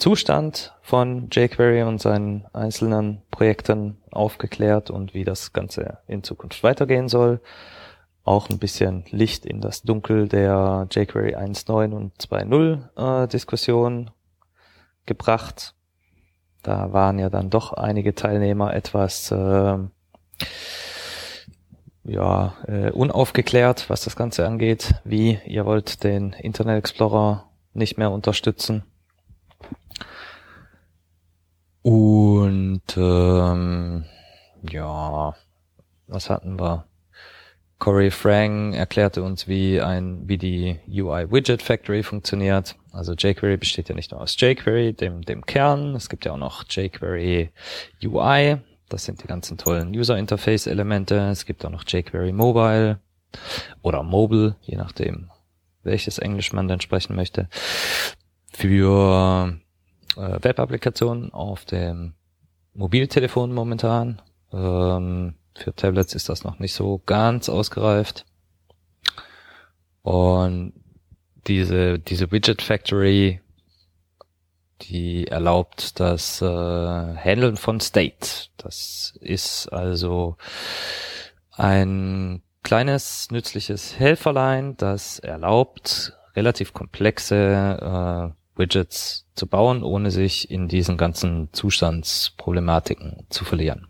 Zustand 0.00 0.74
von 0.82 1.28
jQuery 1.30 1.82
und 1.82 2.00
seinen 2.00 2.46
einzelnen 2.52 3.22
Projekten 3.30 3.98
aufgeklärt 4.10 4.90
und 4.90 5.14
wie 5.14 5.24
das 5.24 5.52
Ganze 5.52 5.98
in 6.08 6.24
Zukunft 6.24 6.62
weitergehen 6.62 7.08
soll 7.08 7.40
auch 8.24 8.48
ein 8.50 8.58
bisschen 8.58 9.04
Licht 9.10 9.46
in 9.46 9.60
das 9.60 9.82
Dunkel 9.82 10.28
der 10.28 10.86
jQuery 10.90 11.36
1.9 11.36 11.92
und 11.92 12.16
2.0 12.16 13.24
äh, 13.24 13.28
Diskussion 13.28 14.10
gebracht. 15.06 15.74
Da 16.62 16.92
waren 16.92 17.18
ja 17.18 17.30
dann 17.30 17.50
doch 17.50 17.72
einige 17.72 18.14
Teilnehmer 18.14 18.74
etwas 18.74 19.30
äh, 19.30 19.78
ja, 22.04 22.54
äh, 22.66 22.90
unaufgeklärt, 22.90 23.88
was 23.88 24.02
das 24.02 24.16
Ganze 24.16 24.46
angeht. 24.46 24.94
Wie 25.04 25.38
ihr 25.46 25.64
wollt 25.64 26.04
den 26.04 26.32
Internet 26.34 26.78
Explorer 26.78 27.50
nicht 27.72 27.98
mehr 27.98 28.10
unterstützen. 28.10 28.84
Und 31.90 32.82
ähm, 32.96 34.04
ja, 34.70 35.34
was 36.06 36.30
hatten 36.30 36.60
wir? 36.60 36.84
Corey 37.80 38.12
Frank 38.12 38.76
erklärte 38.76 39.24
uns, 39.24 39.48
wie 39.48 39.80
ein, 39.80 40.28
wie 40.28 40.38
die 40.38 40.78
UI 40.86 41.32
Widget 41.32 41.62
Factory 41.62 42.04
funktioniert. 42.04 42.76
Also 42.92 43.14
jQuery 43.14 43.56
besteht 43.56 43.88
ja 43.88 43.96
nicht 43.96 44.12
nur 44.12 44.20
aus 44.20 44.36
jQuery, 44.38 44.92
dem, 44.92 45.22
dem 45.22 45.44
Kern. 45.44 45.96
Es 45.96 46.08
gibt 46.08 46.24
ja 46.24 46.30
auch 46.30 46.36
noch 46.36 46.62
jQuery 46.68 47.50
UI. 48.04 48.58
Das 48.88 49.04
sind 49.04 49.24
die 49.24 49.26
ganzen 49.26 49.58
tollen 49.58 49.88
User 49.88 50.16
Interface 50.16 50.68
Elemente. 50.68 51.16
Es 51.32 51.44
gibt 51.44 51.64
auch 51.64 51.70
noch 51.70 51.82
jQuery 51.84 52.30
Mobile 52.30 53.00
oder 53.82 54.04
Mobile, 54.04 54.54
je 54.60 54.76
nachdem, 54.76 55.32
welches 55.82 56.18
Englisch 56.18 56.52
man 56.52 56.68
dann 56.68 56.80
sprechen 56.80 57.16
möchte. 57.16 57.48
Für 58.52 59.58
äh, 60.16 60.38
Web-Applikationen 60.42 61.32
auf 61.32 61.64
dem 61.64 62.14
Mobiltelefon 62.74 63.52
momentan. 63.52 64.22
Ähm, 64.52 65.34
für 65.54 65.74
Tablets 65.74 66.14
ist 66.14 66.28
das 66.28 66.44
noch 66.44 66.58
nicht 66.58 66.74
so 66.74 67.02
ganz 67.04 67.48
ausgereift. 67.48 68.24
Und 70.02 70.72
diese, 71.46 71.98
diese 71.98 72.30
Widget 72.32 72.62
Factory, 72.62 73.40
die 74.82 75.26
erlaubt 75.26 76.00
das 76.00 76.40
äh, 76.40 76.46
Handeln 76.46 77.56
von 77.56 77.80
State. 77.80 78.48
Das 78.56 79.14
ist 79.20 79.68
also 79.68 80.36
ein 81.52 82.42
kleines 82.62 83.30
nützliches 83.30 83.98
Helferlein, 83.98 84.76
das 84.76 85.18
erlaubt, 85.18 86.16
relativ 86.34 86.72
komplexe 86.72 88.34
äh, 88.34 88.39
Widgets 88.60 89.26
zu 89.34 89.48
bauen, 89.48 89.82
ohne 89.82 90.12
sich 90.12 90.48
in 90.48 90.68
diesen 90.68 90.96
ganzen 90.96 91.48
Zustandsproblematiken 91.52 93.26
zu 93.28 93.44
verlieren. 93.44 93.88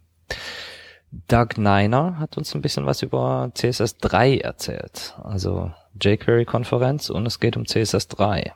Doug 1.10 1.58
Niner 1.58 2.18
hat 2.18 2.38
uns 2.38 2.54
ein 2.54 2.62
bisschen 2.62 2.86
was 2.86 3.02
über 3.02 3.50
CSS 3.54 3.98
3 3.98 4.38
erzählt. 4.38 5.14
Also 5.22 5.72
jQuery-Konferenz 6.00 7.10
und 7.10 7.26
es 7.26 7.40
geht 7.40 7.56
um 7.56 7.66
CSS 7.66 8.08
3. 8.08 8.52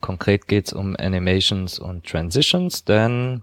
Konkret 0.00 0.46
geht's 0.46 0.72
um 0.72 0.96
Animations 0.96 1.78
und 1.78 2.06
Transitions, 2.06 2.84
denn 2.84 3.42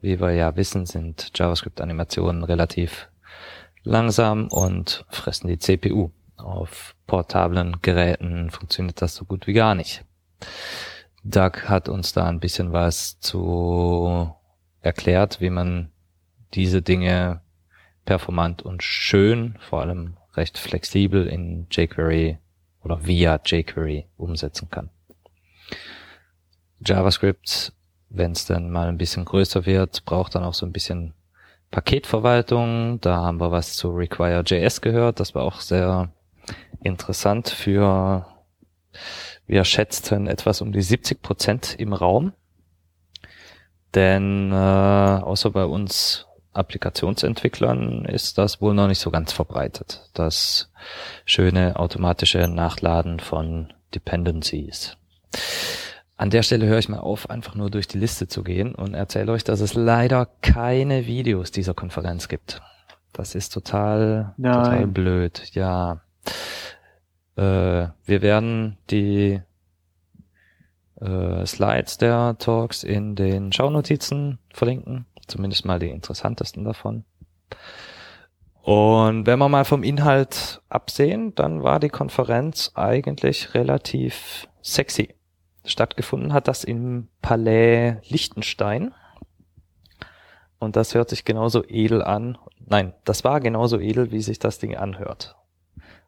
wie 0.00 0.20
wir 0.20 0.32
ja 0.32 0.54
wissen, 0.56 0.84
sind 0.84 1.30
JavaScript-Animationen 1.34 2.44
relativ 2.44 3.08
langsam 3.82 4.48
und 4.48 5.06
fressen 5.08 5.48
die 5.48 5.58
CPU. 5.58 6.10
Auf 6.36 6.94
portablen 7.06 7.78
Geräten 7.80 8.50
funktioniert 8.50 9.00
das 9.00 9.14
so 9.14 9.24
gut 9.24 9.46
wie 9.46 9.54
gar 9.54 9.74
nicht. 9.74 10.04
Doug 11.24 11.68
hat 11.68 11.88
uns 11.88 12.12
da 12.12 12.26
ein 12.26 12.38
bisschen 12.38 12.72
was 12.72 13.18
zu 13.18 14.34
erklärt, 14.80 15.40
wie 15.40 15.50
man 15.50 15.90
diese 16.52 16.82
Dinge 16.82 17.40
performant 18.04 18.62
und 18.62 18.82
schön, 18.82 19.56
vor 19.58 19.80
allem 19.80 20.18
recht 20.34 20.58
flexibel 20.58 21.26
in 21.26 21.66
jQuery 21.70 22.38
oder 22.82 23.06
via 23.06 23.40
jQuery 23.42 24.06
umsetzen 24.16 24.68
kann. 24.70 24.90
JavaScript, 26.84 27.72
wenn 28.10 28.32
es 28.32 28.44
dann 28.44 28.70
mal 28.70 28.88
ein 28.88 28.98
bisschen 28.98 29.24
größer 29.24 29.64
wird, 29.64 30.04
braucht 30.04 30.34
dann 30.34 30.44
auch 30.44 30.54
so 30.54 30.66
ein 30.66 30.72
bisschen 30.72 31.14
Paketverwaltung. 31.70 33.00
Da 33.00 33.16
haben 33.16 33.40
wir 33.40 33.50
was 33.50 33.76
zu 33.76 33.90
Require.js 33.90 34.82
gehört. 34.82 35.18
Das 35.18 35.34
war 35.34 35.44
auch 35.44 35.60
sehr 35.60 36.12
interessant 36.82 37.48
für, 37.48 38.26
wir 39.46 39.64
schätzten 39.64 40.26
etwas 40.26 40.60
um 40.60 40.72
die 40.72 40.82
70 40.82 41.22
Prozent 41.22 41.74
im 41.78 41.92
Raum. 41.92 42.32
Denn 43.94 44.50
äh, 44.50 44.54
außer 44.54 45.50
bei 45.50 45.64
uns 45.64 46.26
Applikationsentwicklern 46.52 48.04
ist 48.04 48.38
das 48.38 48.60
wohl 48.60 48.74
noch 48.74 48.88
nicht 48.88 49.00
so 49.00 49.10
ganz 49.10 49.32
verbreitet. 49.32 50.08
Das 50.14 50.70
schöne 51.24 51.76
automatische 51.76 52.48
Nachladen 52.48 53.20
von 53.20 53.72
Dependencies. 53.94 54.96
An 56.16 56.30
der 56.30 56.42
Stelle 56.42 56.66
höre 56.66 56.78
ich 56.78 56.88
mal 56.88 57.00
auf, 57.00 57.28
einfach 57.28 57.56
nur 57.56 57.70
durch 57.70 57.88
die 57.88 57.98
Liste 57.98 58.28
zu 58.28 58.44
gehen 58.44 58.74
und 58.74 58.94
erzähle 58.94 59.32
euch, 59.32 59.42
dass 59.42 59.60
es 59.60 59.74
leider 59.74 60.28
keine 60.42 61.06
Videos 61.06 61.50
dieser 61.50 61.74
Konferenz 61.74 62.28
gibt. 62.28 62.62
Das 63.12 63.34
ist 63.34 63.52
total, 63.52 64.34
Nein. 64.36 64.52
total 64.52 64.86
blöd. 64.86 65.42
Ja. 65.52 66.00
Äh, 67.36 67.88
wir 68.04 68.22
werden 68.22 68.78
die 68.90 69.40
äh, 71.00 71.46
Slides 71.46 71.98
der 71.98 72.36
Talks 72.38 72.82
in 72.82 73.16
den 73.16 73.52
Schaunotizen 73.52 74.38
verlinken. 74.52 75.06
Zumindest 75.26 75.64
mal 75.64 75.78
die 75.78 75.90
interessantesten 75.90 76.64
davon. 76.64 77.04
Und 78.62 79.26
wenn 79.26 79.38
wir 79.38 79.48
mal 79.48 79.64
vom 79.64 79.82
Inhalt 79.82 80.62
absehen, 80.68 81.34
dann 81.34 81.62
war 81.62 81.80
die 81.80 81.90
Konferenz 81.90 82.72
eigentlich 82.74 83.54
relativ 83.54 84.48
sexy. 84.62 85.14
Stattgefunden 85.66 86.32
hat 86.32 86.48
das 86.48 86.64
im 86.64 87.08
Palais 87.20 87.96
Liechtenstein. 88.08 88.94
Und 90.58 90.76
das 90.76 90.94
hört 90.94 91.10
sich 91.10 91.26
genauso 91.26 91.62
edel 91.66 92.02
an. 92.02 92.38
Nein, 92.58 92.94
das 93.04 93.24
war 93.24 93.40
genauso 93.40 93.78
edel, 93.78 94.12
wie 94.12 94.22
sich 94.22 94.38
das 94.38 94.58
Ding 94.58 94.76
anhört. 94.76 95.36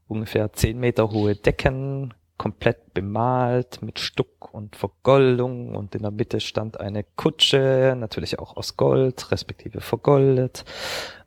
Ungefähr 0.08 0.52
zehn 0.52 0.78
Meter 0.78 1.10
hohe 1.10 1.34
Decken, 1.34 2.14
komplett 2.36 2.94
bemalt 2.94 3.82
mit 3.82 3.98
Stuck 3.98 4.52
und 4.52 4.76
Vergoldung 4.76 5.74
und 5.74 5.94
in 5.94 6.02
der 6.02 6.10
Mitte 6.10 6.40
stand 6.40 6.78
eine 6.80 7.02
Kutsche, 7.02 7.94
natürlich 7.96 8.38
auch 8.38 8.56
aus 8.56 8.76
Gold, 8.76 9.30
respektive 9.30 9.80
vergoldet. 9.80 10.64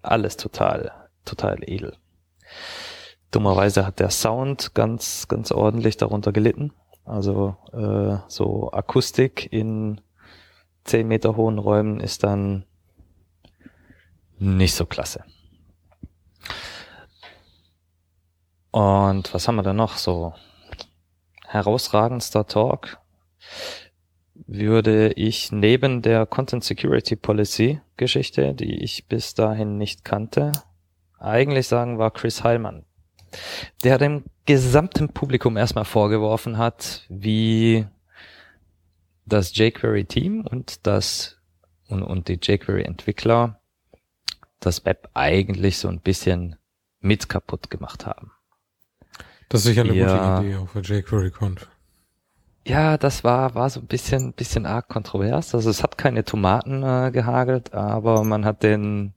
Alles 0.01 0.37
total, 0.37 0.91
total 1.25 1.57
edel. 1.67 1.97
Dummerweise 3.31 3.85
hat 3.85 3.99
der 3.99 4.09
Sound 4.09 4.73
ganz, 4.73 5.27
ganz 5.27 5.51
ordentlich 5.51 5.97
darunter 5.97 6.31
gelitten. 6.31 6.71
Also 7.05 7.57
äh, 7.73 8.17
so 8.27 8.71
Akustik 8.71 9.51
in 9.51 10.01
10 10.85 11.07
Meter 11.07 11.35
hohen 11.35 11.59
Räumen 11.59 11.99
ist 11.99 12.23
dann 12.23 12.65
nicht 14.39 14.73
so 14.73 14.85
klasse. 14.85 15.23
Und 18.71 19.33
was 19.33 19.47
haben 19.47 19.55
wir 19.55 19.63
da 19.63 19.73
noch 19.73 19.97
so? 19.97 20.33
herausragendster 21.49 22.45
Talk 22.45 22.99
würde 24.45 25.11
ich 25.13 25.51
neben 25.51 26.01
der 26.01 26.25
Content 26.25 26.63
Security 26.63 27.15
Policy 27.15 27.81
Geschichte, 27.97 28.53
die 28.53 28.83
ich 28.83 29.07
bis 29.07 29.33
dahin 29.33 29.77
nicht 29.77 30.05
kannte, 30.05 30.51
eigentlich 31.17 31.67
sagen, 31.67 31.97
war 31.97 32.11
Chris 32.11 32.43
Heilmann, 32.43 32.85
der 33.83 33.97
dem 33.97 34.23
gesamten 34.45 35.09
Publikum 35.09 35.57
erstmal 35.57 35.85
vorgeworfen 35.85 36.57
hat, 36.57 37.05
wie 37.09 37.87
das 39.25 39.55
jQuery 39.55 40.05
Team 40.05 40.45
und 40.45 40.85
das 40.87 41.37
und, 41.87 42.03
und 42.03 42.27
die 42.27 42.39
jQuery 42.41 42.83
Entwickler 42.83 43.59
das 44.59 44.85
Web 44.85 45.09
eigentlich 45.13 45.77
so 45.79 45.87
ein 45.87 46.01
bisschen 46.01 46.57
mit 46.99 47.27
kaputt 47.27 47.69
gemacht 47.69 48.05
haben. 48.05 48.31
Das 49.49 49.61
ist 49.61 49.67
sicher 49.67 49.81
eine 49.81 49.93
ja, 49.93 50.37
gute 50.37 50.47
Idee 50.47 50.57
auf 50.57 50.73
der 50.73 50.81
jQuery-Conf. 50.83 51.67
Ja, 52.67 52.97
das 52.97 53.23
war, 53.23 53.55
war 53.55 53.69
so 53.69 53.79
ein 53.79 53.87
bisschen, 53.87 54.33
bisschen 54.33 54.67
arg 54.67 54.87
kontrovers. 54.89 55.55
Also 55.55 55.71
es 55.71 55.81
hat 55.81 55.97
keine 55.97 56.23
Tomaten 56.23 56.83
äh, 56.83 57.09
gehagelt, 57.11 57.73
aber 57.73 58.23
man 58.23 58.45
hat 58.45 58.61
den 58.61 59.13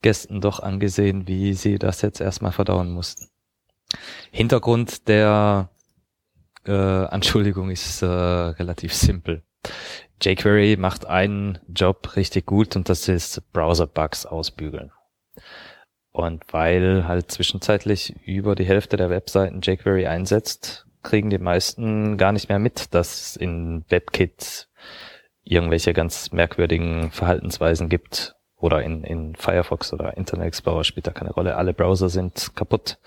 Gästen 0.00 0.40
doch 0.40 0.60
angesehen, 0.60 1.26
wie 1.26 1.54
sie 1.54 1.78
das 1.78 2.02
jetzt 2.02 2.20
erstmal 2.20 2.52
verdauen 2.52 2.92
mussten. 2.92 3.28
Hintergrund 4.30 5.08
der 5.08 5.70
äh, 6.64 6.72
Anschuldigung 6.72 7.70
ist 7.70 8.02
äh, 8.02 8.06
relativ 8.06 8.94
simpel. 8.94 9.42
jQuery 10.22 10.76
macht 10.76 11.06
einen 11.06 11.58
Job 11.68 12.14
richtig 12.14 12.46
gut 12.46 12.76
und 12.76 12.88
das 12.88 13.08
ist 13.08 13.42
Browser-Bugs 13.52 14.24
ausbügeln. 14.26 14.92
Und 16.12 16.44
weil 16.52 17.08
halt 17.08 17.30
zwischenzeitlich 17.30 18.14
über 18.26 18.54
die 18.54 18.66
Hälfte 18.66 18.96
der 18.96 19.08
Webseiten 19.08 19.62
jQuery 19.62 20.06
einsetzt, 20.06 20.86
kriegen 21.02 21.30
die 21.30 21.38
meisten 21.38 22.18
gar 22.18 22.32
nicht 22.32 22.48
mehr 22.48 22.58
mit, 22.58 22.94
dass 22.94 23.34
in 23.34 23.84
WebKit 23.88 24.68
irgendwelche 25.42 25.94
ganz 25.94 26.30
merkwürdigen 26.30 27.10
Verhaltensweisen 27.10 27.88
gibt. 27.88 28.36
Oder 28.56 28.82
in, 28.82 29.02
in 29.02 29.34
Firefox 29.34 29.92
oder 29.92 30.16
Internet 30.16 30.46
Explorer 30.46 30.84
spielt 30.84 31.08
da 31.08 31.10
keine 31.10 31.32
Rolle. 31.32 31.56
Alle 31.56 31.74
Browser 31.74 32.08
sind 32.08 32.52
kaputt. 32.54 32.98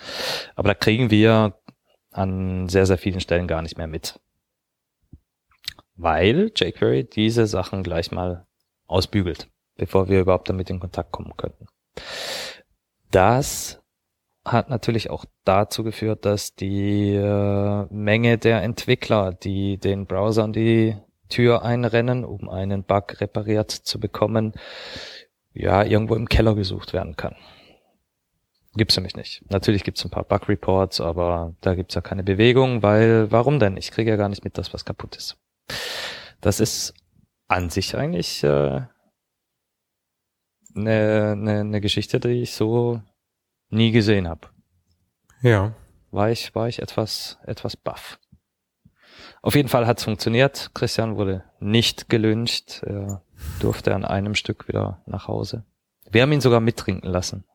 Aber 0.56 0.68
da 0.68 0.74
kriegen 0.74 1.12
wir 1.12 1.54
an 2.12 2.68
sehr, 2.68 2.86
sehr 2.86 2.98
vielen 2.98 3.22
Stellen 3.22 3.48
gar 3.48 3.62
nicht 3.62 3.78
mehr 3.78 3.88
mit. 3.88 4.20
Weil 5.96 6.52
jQuery 6.54 7.06
diese 7.06 7.48
Sachen 7.48 7.84
gleich 7.84 8.12
mal 8.12 8.46
ausbügelt, 8.88 9.48
bevor 9.78 10.10
wir 10.10 10.20
überhaupt 10.20 10.50
damit 10.50 10.70
in 10.70 10.82
Kontakt 10.82 11.14
kommen 11.14 11.34
könnten. 11.38 11.68
Das 13.16 13.82
hat 14.44 14.70
natürlich 14.70 15.10
auch 15.10 15.24
dazu 15.46 15.86
geführt, 15.86 16.26
dass 16.26 16.54
die 16.54 17.14
äh, 17.14 17.86
Menge 17.90 18.38
der 18.38 18.62
Entwickler, 18.62 19.32
die 19.32 19.78
den 19.78 20.06
Browsern 20.06 20.52
die 20.52 20.98
Tür 21.30 21.64
einrennen, 21.64 22.26
um 22.26 22.50
einen 22.50 22.84
Bug 22.84 23.22
repariert 23.22 23.72
zu 23.72 24.02
bekommen, 24.02 24.52
ja, 25.54 25.82
irgendwo 25.82 26.16
im 26.16 26.28
Keller 26.28 26.56
gesucht 26.56 26.92
werden 26.92 27.16
kann. 27.16 27.38
Gibt's 28.74 28.98
nämlich 28.98 29.16
nicht. 29.16 29.50
Natürlich 29.50 29.86
gibt's 29.86 30.04
ein 30.04 30.12
paar 30.12 30.26
Bug-Reports, 30.26 31.00
aber 31.00 31.56
da 31.62 31.74
gibt's 31.74 31.96
ja 31.96 32.02
keine 32.02 32.26
Bewegung, 32.26 32.84
weil 32.84 33.32
warum 33.32 33.60
denn? 33.60 33.78
Ich 33.78 33.92
kriege 33.92 34.12
ja 34.12 34.18
gar 34.18 34.28
nicht 34.28 34.44
mit, 34.44 34.58
dass 34.58 34.74
was 34.74 34.84
kaputt 34.84 35.16
ist. 35.16 35.38
Das 36.42 36.60
ist 36.60 36.94
an 37.48 37.70
sich 37.70 37.96
eigentlich 37.96 38.44
äh, 38.44 38.82
eine, 40.76 41.32
eine, 41.34 41.60
eine 41.62 41.82
Geschichte, 41.82 42.20
die 42.20 42.42
ich 42.42 42.54
so 42.54 43.02
nie 43.70 43.92
gesehen 43.92 44.28
habe. 44.28 44.48
Ja. 45.42 45.74
War 46.12 46.32
ich, 46.32 46.56
war 46.56 46.68
ich 46.68 46.82
etwas, 46.82 47.38
etwas 47.46 47.76
baff. 47.76 48.20
Auf 49.42 49.56
jeden 49.56 49.70
Fall 49.70 49.86
hat's 49.86 50.04
funktioniert. 50.04 50.72
Christian 50.74 51.18
wurde 51.18 51.44
nicht 51.60 52.10
gelünscht. 52.10 52.82
Er 52.84 53.22
durfte 53.60 53.94
an 53.94 54.04
einem 54.04 54.34
Stück 54.34 54.68
wieder 54.68 55.04
nach 55.06 55.28
Hause. 55.28 55.66
Wir 56.10 56.22
haben 56.22 56.32
ihn 56.32 56.42
sogar 56.42 56.62
mittrinken 56.62 57.10
lassen. 57.10 57.46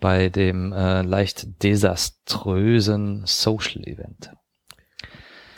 Bei 0.00 0.30
dem 0.30 0.72
äh, 0.72 1.02
leicht 1.02 1.62
desaströsen 1.62 3.22
Social 3.26 3.82
Event. 3.84 4.32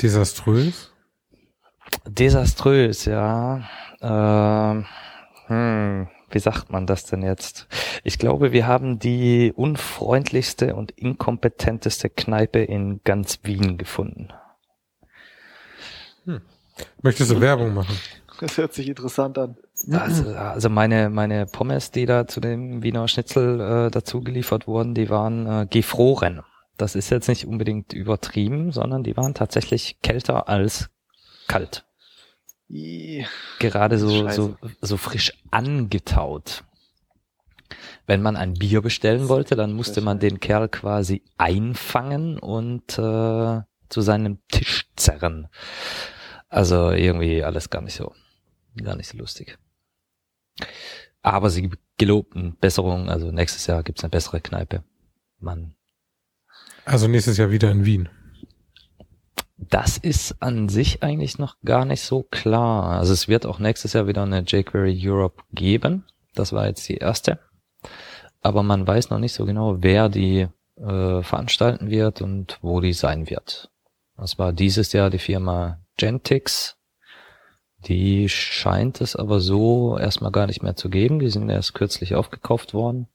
Desaströs? 0.03 0.91
Desaströs, 2.07 3.05
ja. 3.05 3.69
Äh, 4.01 4.85
hm, 5.47 6.09
wie 6.35 6.39
sagt 6.39 6.71
man 6.71 6.87
das 6.87 7.05
denn 7.05 7.23
jetzt? 7.23 7.67
Ich 8.05 8.19
glaube, 8.19 8.53
wir 8.53 8.67
haben 8.67 8.99
die 8.99 9.53
unfreundlichste 9.55 10.75
und 10.75 10.91
inkompetenteste 10.93 12.11
Kneipe 12.11 12.61
in 12.61 13.01
ganz 13.05 13.41
Wien 13.43 13.79
gefunden. 13.79 14.29
Hm. 16.25 16.41
Möchtest 17.03 17.31
du 17.31 17.41
Werbung 17.41 17.75
machen? 17.75 17.97
Das 18.41 18.59
hört 18.59 18.75
sich 18.75 18.89
interessant 18.89 19.39
an. 19.39 19.57
Also, 19.91 20.31
also 20.35 20.69
meine, 20.69 21.11
meine 21.11 21.47
Pommes, 21.47 21.91
die 21.91 22.07
da 22.07 22.27
zu 22.27 22.41
dem 22.41 22.83
Wiener 22.83 23.07
Schnitzel 23.09 23.61
äh, 23.61 23.91
dazu 23.91 24.21
geliefert 24.21 24.67
wurden, 24.67 24.95
die 24.95 25.11
waren 25.11 25.47
äh, 25.47 25.67
gefroren. 25.67 26.43
Das 26.77 26.95
ist 26.95 27.11
jetzt 27.11 27.29
nicht 27.29 27.47
unbedingt 27.47 27.93
übertrieben, 27.93 28.73
sondern 28.73 29.03
die 29.03 29.17
waren 29.17 29.35
tatsächlich 29.35 30.01
kälter 30.03 30.49
als 30.49 30.91
kalt. 31.47 31.85
Gerade 33.59 33.99
so, 33.99 34.29
so, 34.31 34.57
so 34.81 34.97
frisch 34.97 35.33
angetaut. 35.51 36.65
Wenn 38.07 38.23
man 38.23 38.37
ein 38.37 38.55
Bier 38.55 38.83
bestellen 38.83 39.29
wollte, 39.29 39.57
dann 39.57 39.73
musste 39.73 40.01
man 40.01 40.19
den 40.19 40.41
Kerl 40.41 40.69
quasi 40.69 41.23
einfangen 41.39 42.39
und 42.39 42.99
äh, 42.99 43.61
zu 43.89 44.01
seinem 44.01 44.39
Tisch 44.49 44.89
zerren. 44.97 45.49
Also 46.49 46.91
irgendwie 46.91 47.45
alles 47.45 47.71
gar 47.71 47.83
nicht 47.83 47.95
so, 47.95 48.13
gar 48.83 48.97
nicht 48.97 49.09
so 49.09 49.17
lustig. 49.19 49.59
Aber 51.23 51.51
sie 51.51 51.71
gelobten 51.99 52.57
Besserungen, 52.59 53.09
also 53.09 53.31
nächstes 53.31 53.67
Jahr 53.67 53.83
gibt's 53.83 54.03
eine 54.03 54.11
bessere 54.11 54.41
Kneipe. 54.41 54.83
Man. 55.39 55.75
Also 56.85 57.09
nächstes 57.09 57.37
Jahr 57.37 57.51
wieder 57.51 57.71
in 57.71 57.85
Wien. 57.85 58.09
Das 59.69 59.97
ist 59.97 60.43
an 60.43 60.69
sich 60.69 61.03
eigentlich 61.03 61.39
noch 61.39 61.57
gar 61.65 61.85
nicht 61.85 62.03
so 62.03 62.25
klar. 62.25 62.99
Also 62.99 63.13
es 63.13 63.29
wird 63.29 63.47
auch 63.47 63.59
nächstes 63.59 63.93
Jahr 63.93 64.09
wieder 64.09 64.23
eine 64.23 64.41
jQuery 64.41 64.99
Europe 65.09 65.43
geben. 65.53 66.05
Das 66.35 66.53
war 66.53 66.67
jetzt 66.67 66.89
die 66.89 66.97
erste. 66.97 67.39
Aber 68.41 68.63
man 68.65 68.87
weiß 68.87 69.11
noch 69.11 69.19
nicht 69.19 69.35
so 69.35 69.45
genau, 69.45 69.83
wer 69.83 70.09
die 70.09 70.49
äh, 70.77 71.23
veranstalten 71.23 71.91
wird 71.91 72.23
und 72.23 72.59
wo 72.61 72.81
die 72.81 72.93
sein 72.93 73.31
wird. 73.31 73.71
Das 74.17 74.39
war 74.39 74.53
dieses 74.53 74.93
Jahr 74.93 75.11
die 75.11 75.19
Firma 75.19 75.79
Gentix. 75.97 76.77
Die 77.87 78.29
scheint 78.29 79.01
es 79.01 79.15
aber 79.15 79.41
so 79.41 79.97
erstmal 79.97 80.33
gar 80.33 80.47
nicht 80.47 80.63
mehr 80.63 80.77
zu 80.77 80.91
geben. 80.91 81.21
Die 81.21 81.31
sind 81.31 81.49
erst 81.49 81.75
kürzlich 81.75 82.15
aufgekauft 82.15 82.75
worden. 82.75 83.09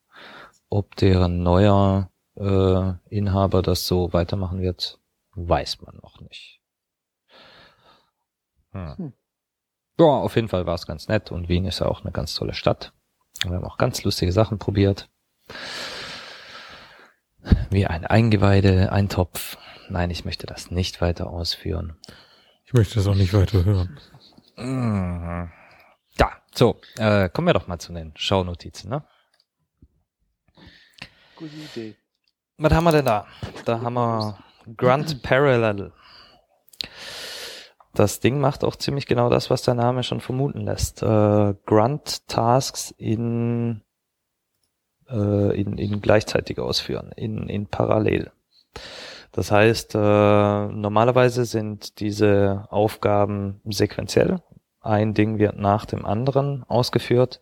Ob 0.70 0.96
deren 0.96 1.44
neuer 1.44 2.10
äh, 2.36 2.94
Inhaber 3.10 3.62
das 3.62 3.86
so 3.88 4.14
weitermachen 4.14 4.62
wird, 4.62 5.00
weiß 5.38 5.82
man 5.82 5.96
noch 6.02 6.20
nicht. 6.22 6.62
Hm. 8.72 8.98
hm. 8.98 9.14
Ja, 10.00 10.06
auf 10.06 10.36
jeden 10.36 10.48
Fall 10.48 10.66
war 10.66 10.76
es 10.76 10.86
ganz 10.86 11.08
nett 11.08 11.32
und 11.32 11.50
Wien 11.50 11.66
ist 11.66 11.80
ja 11.80 11.88
auch 11.88 12.02
eine 12.02 12.12
ganz 12.12 12.36
tolle 12.36 12.54
Stadt. 12.54 12.94
Wir 13.44 13.52
haben 13.52 13.64
auch 13.64 13.78
ganz 13.78 14.04
lustige 14.04 14.32
Sachen 14.32 14.60
probiert. 14.60 15.10
Wie 17.70 17.88
ein 17.88 18.06
Eingeweide, 18.06 18.92
ein 18.92 19.10
Topf. 19.10 19.58
Nein, 19.90 20.12
ich 20.12 20.26
möchte 20.26 20.46
das 20.46 20.70
nicht 20.70 21.02
weiter 21.02 21.30
ausführen. 21.30 21.98
Ich 22.66 22.74
möchte 22.74 22.96
das 22.96 23.08
auch 23.08 23.16
nicht 23.16 23.34
weiter 23.34 23.64
hören. 23.64 24.00
Mhm. 24.58 25.52
Ja, 26.20 26.32
so, 26.54 26.82
äh, 26.98 27.30
kommen 27.30 27.48
wir 27.48 27.54
doch 27.54 27.68
mal 27.68 27.80
zu 27.80 27.94
den 27.94 28.12
Schaunotizen, 28.16 28.90
ne? 28.90 29.04
Gute 31.36 31.56
Idee. 31.56 31.96
Was 32.58 32.74
haben 32.74 32.84
wir 32.84 32.92
denn 32.92 33.06
da? 33.06 33.28
Da 33.66 33.80
haben 33.80 33.94
wir 33.94 34.38
Grunt 34.76 35.22
Parallel. 35.24 35.92
Das 37.94 38.20
Ding 38.20 38.40
macht 38.40 38.64
auch 38.64 38.76
ziemlich 38.76 39.06
genau 39.06 39.30
das, 39.30 39.50
was 39.50 39.64
der 39.64 39.74
Name 39.74 40.04
schon 40.04 40.20
vermuten 40.20 40.62
lässt. 40.62 41.02
Äh, 41.02 41.56
Grunt 41.66 42.28
Tasks 42.28 42.94
in, 42.98 43.82
äh, 45.10 45.60
in, 45.60 45.78
in 45.78 46.02
gleichzeitig 46.02 46.60
ausführen, 46.60 47.12
in, 47.16 47.48
in 47.50 47.68
parallel. 47.68 48.32
Das 49.32 49.52
heißt, 49.52 49.96
äh, 49.96 49.98
normalerweise 49.98 51.46
sind 51.46 52.00
diese 52.00 52.68
Aufgaben 52.70 53.62
sequenziell. 53.66 54.42
Ein 54.82 55.14
Ding 55.14 55.40
wird 55.40 55.58
nach 55.58 55.86
dem 55.86 56.06
anderen 56.06 56.64
ausgeführt, 56.68 57.42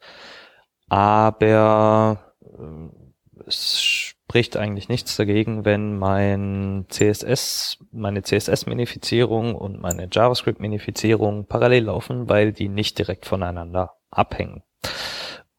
aber 0.90 2.34
äh, 2.42 3.46
es 3.48 4.05
spricht 4.36 4.58
eigentlich 4.58 4.90
nichts 4.90 5.16
dagegen, 5.16 5.64
wenn 5.64 5.98
mein 5.98 6.88
CSS, 6.90 7.78
meine 7.94 8.22
CSS-Minifizierung 8.22 9.56
und 9.56 9.80
meine 9.80 10.10
JavaScript-Minifizierung 10.12 11.46
parallel 11.48 11.86
laufen, 11.86 12.28
weil 12.28 12.52
die 12.52 12.68
nicht 12.68 12.98
direkt 13.00 13.26
voneinander 13.26 13.94
abhängen. 14.12 14.62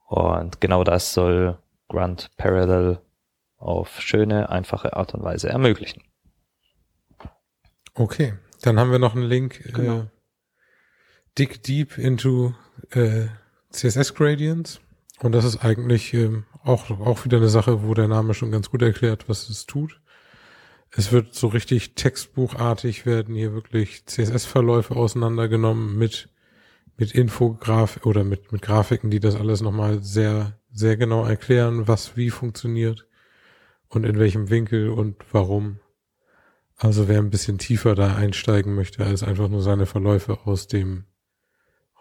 Und 0.08 0.60
genau 0.60 0.84
das 0.84 1.14
soll 1.14 1.56
Grunt 1.88 2.30
Parallel 2.36 2.98
auf 3.56 3.98
schöne, 4.02 4.50
einfache 4.50 4.94
Art 4.94 5.14
und 5.14 5.22
Weise 5.24 5.48
ermöglichen. 5.48 6.02
Okay, 7.94 8.34
dann 8.60 8.78
haben 8.78 8.92
wir 8.92 8.98
noch 8.98 9.14
einen 9.14 9.24
Link. 9.24 9.72
Genau. 9.72 10.00
Äh, 10.00 10.06
dig 11.38 11.62
deep 11.62 11.96
into 11.96 12.52
äh, 12.90 13.28
CSS 13.70 14.14
Gradients. 14.14 14.80
Und 15.20 15.32
das 15.32 15.46
ist 15.46 15.64
eigentlich 15.64 16.12
ähm, 16.12 16.44
auch, 16.66 16.90
auch 16.90 17.24
wieder 17.24 17.38
eine 17.38 17.48
Sache, 17.48 17.82
wo 17.82 17.94
der 17.94 18.08
Name 18.08 18.34
schon 18.34 18.50
ganz 18.50 18.70
gut 18.70 18.82
erklärt, 18.82 19.28
was 19.28 19.48
es 19.48 19.66
tut. 19.66 20.00
Es 20.90 21.12
wird 21.12 21.34
so 21.34 21.48
richtig 21.48 21.94
textbuchartig 21.94 23.06
werden 23.06 23.34
hier 23.34 23.52
wirklich 23.52 24.06
CSS-Verläufe 24.06 24.96
auseinandergenommen 24.96 25.96
mit, 25.96 26.28
mit 26.96 27.12
Infograf 27.12 28.04
oder 28.04 28.24
mit, 28.24 28.52
mit 28.52 28.62
Grafiken, 28.62 29.10
die 29.10 29.20
das 29.20 29.36
alles 29.36 29.60
nochmal 29.60 30.02
sehr, 30.02 30.58
sehr 30.72 30.96
genau 30.96 31.24
erklären, 31.24 31.86
was 31.88 32.16
wie 32.16 32.30
funktioniert 32.30 33.06
und 33.88 34.04
in 34.04 34.18
welchem 34.18 34.50
Winkel 34.50 34.88
und 34.90 35.16
warum. 35.32 35.80
Also 36.76 37.08
wer 37.08 37.18
ein 37.18 37.30
bisschen 37.30 37.58
tiefer 37.58 37.94
da 37.94 38.14
einsteigen 38.16 38.74
möchte, 38.74 39.04
als 39.04 39.22
einfach 39.22 39.48
nur 39.48 39.62
seine 39.62 39.86
Verläufe 39.86 40.40
aus 40.44 40.66
dem, 40.66 41.04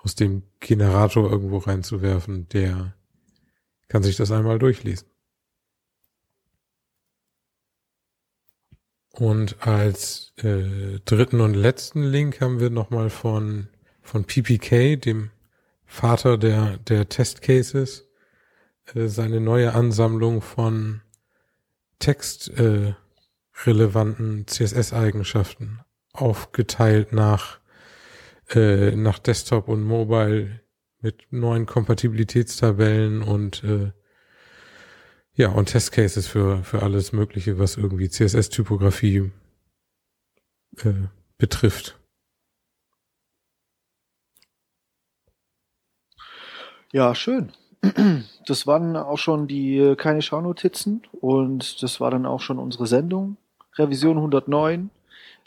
aus 0.02 0.16
dem 0.16 0.44
Generator 0.60 1.30
irgendwo 1.30 1.58
reinzuwerfen, 1.60 2.50
der 2.50 2.94
kann 3.88 4.04
sich 4.04 4.16
das 4.16 4.32
einmal 4.32 4.60
durchlesen. 4.60 5.08
Und 9.12 9.66
als 9.66 10.34
äh, 10.38 11.00
dritten 11.06 11.40
und 11.40 11.54
letzten 11.54 12.04
Link 12.04 12.42
haben 12.42 12.60
wir 12.60 12.70
nochmal 12.70 13.10
von, 13.10 13.70
von 14.02 14.26
PPK, 14.26 14.98
dem 14.98 15.32
Vater 15.86 16.38
der, 16.38 16.78
der 16.80 17.08
Testcases, 17.08 18.10
äh, 18.94 19.08
seine 19.08 19.40
neue 19.40 19.74
Ansammlung 19.74 20.42
von 20.42 21.00
textrelevanten 22.00 24.42
äh, 24.42 24.46
CSS-Eigenschaften 24.46 25.80
aufgeteilt 26.12 27.14
nach, 27.14 27.62
äh, 28.50 28.98
nach 28.98 29.20
Desktop 29.20 29.70
und 29.70 29.84
Mobile 29.84 30.60
mit 31.06 31.28
neuen 31.30 31.68
Kompatibilitätstabellen 31.68 33.22
und 33.22 33.64
äh, 33.64 33.92
ja, 35.36 35.50
und 35.50 35.68
Testcases 35.68 36.26
für, 36.26 36.64
für 36.64 36.82
alles 36.82 37.14
Mögliche, 37.14 37.60
was 37.60 37.78
irgendwie 37.78 38.10
CSS-Typografie 38.10 39.32
äh, 40.78 40.94
betrifft. 41.38 42.00
Ja, 46.92 47.16
schön. 47.16 47.54
Das 48.48 48.68
waren 48.68 48.96
auch 48.96 49.18
schon 49.18 49.48
die 49.48 49.80
äh, 49.80 49.96
keine 49.96 50.22
Schaunotizen 50.22 51.02
und 51.20 51.82
das 51.82 52.00
war 52.00 52.12
dann 52.12 52.28
auch 52.28 52.42
schon 52.42 52.60
unsere 52.60 52.86
Sendung. 52.86 53.38
Revision 53.76 54.18
109. 54.18 54.92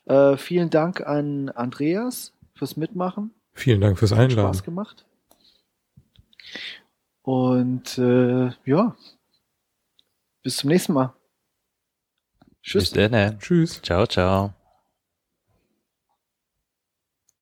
Äh, 0.06 0.36
vielen 0.36 0.68
Dank 0.68 1.06
an 1.06 1.48
Andreas 1.50 2.32
fürs 2.54 2.76
Mitmachen. 2.76 3.30
Vielen 3.54 3.80
Dank 3.80 4.00
fürs 4.00 4.10
Einladen. 4.10 4.48
Hat 4.48 4.56
Spaß 4.56 4.64
gemacht. 4.64 5.07
Und 7.22 7.98
äh, 7.98 8.50
ja, 8.64 8.96
bis 10.42 10.56
zum 10.56 10.70
nächsten 10.70 10.94
Mal. 10.94 11.14
Tschüss. 12.62 12.90
Bis 12.90 13.10
dann. 13.10 13.38
Tschüss. 13.38 13.80
Ciao, 13.82 14.06
ciao. 14.06 14.57